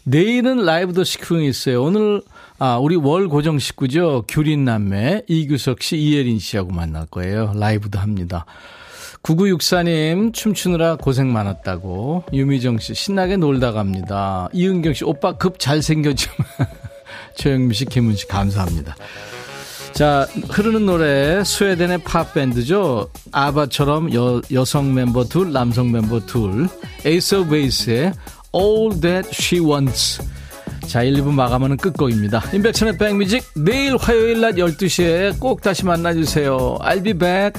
내일은 0.04 0.66
라이브 0.66 0.92
더 0.92 1.02
시크형이 1.02 1.48
있어요. 1.48 1.82
오늘 1.82 2.22
아 2.58 2.76
우리 2.76 2.96
월 2.96 3.28
고정 3.28 3.58
식구죠. 3.58 4.24
규린 4.28 4.66
남매 4.66 5.22
이규석 5.28 5.82
씨, 5.82 5.96
이예린 5.96 6.40
씨하고 6.40 6.72
만날 6.72 7.06
거예요. 7.06 7.54
라이브도 7.56 7.98
합니다. 7.98 8.44
9964님, 9.22 10.32
춤추느라 10.32 10.96
고생 10.96 11.32
많았다고. 11.32 12.24
유미정 12.32 12.78
씨, 12.78 12.94
신나게 12.94 13.36
놀다 13.36 13.72
갑니다. 13.72 14.48
이은경 14.52 14.94
씨, 14.94 15.04
오빠 15.04 15.36
급 15.36 15.58
잘생겨지만. 15.58 16.36
최영미 17.36 17.74
씨, 17.74 17.84
김은 17.84 18.16
씨, 18.16 18.26
감사합니다. 18.26 18.96
자, 19.92 20.26
흐르는 20.48 20.86
노래 20.86 21.44
스웨덴의 21.44 21.98
팝밴드죠. 21.98 23.10
아바처럼 23.30 24.12
여, 24.14 24.40
여성 24.50 24.94
멤버 24.94 25.24
둘, 25.24 25.52
남성 25.52 25.88
member 25.88 26.24
둘. 26.26 26.68
Ace 27.04 27.36
of 27.36 27.50
Base의 27.50 28.12
All 28.54 29.00
That 29.00 29.28
She 29.32 29.64
Wants. 29.64 30.22
자, 30.88 31.02
1, 31.02 31.14
2부 31.14 31.32
마감하는 31.32 31.76
끝곡입니다. 31.76 32.42
임백천의 32.52 32.98
백뮤직 32.98 33.44
내일 33.54 33.96
화요일 33.96 34.40
낮 34.40 34.54
12시에 34.56 35.38
꼭 35.38 35.60
다시 35.60 35.84
만나주세요. 35.84 36.78
I'll 36.80 37.04
be 37.04 37.12
back. 37.12 37.52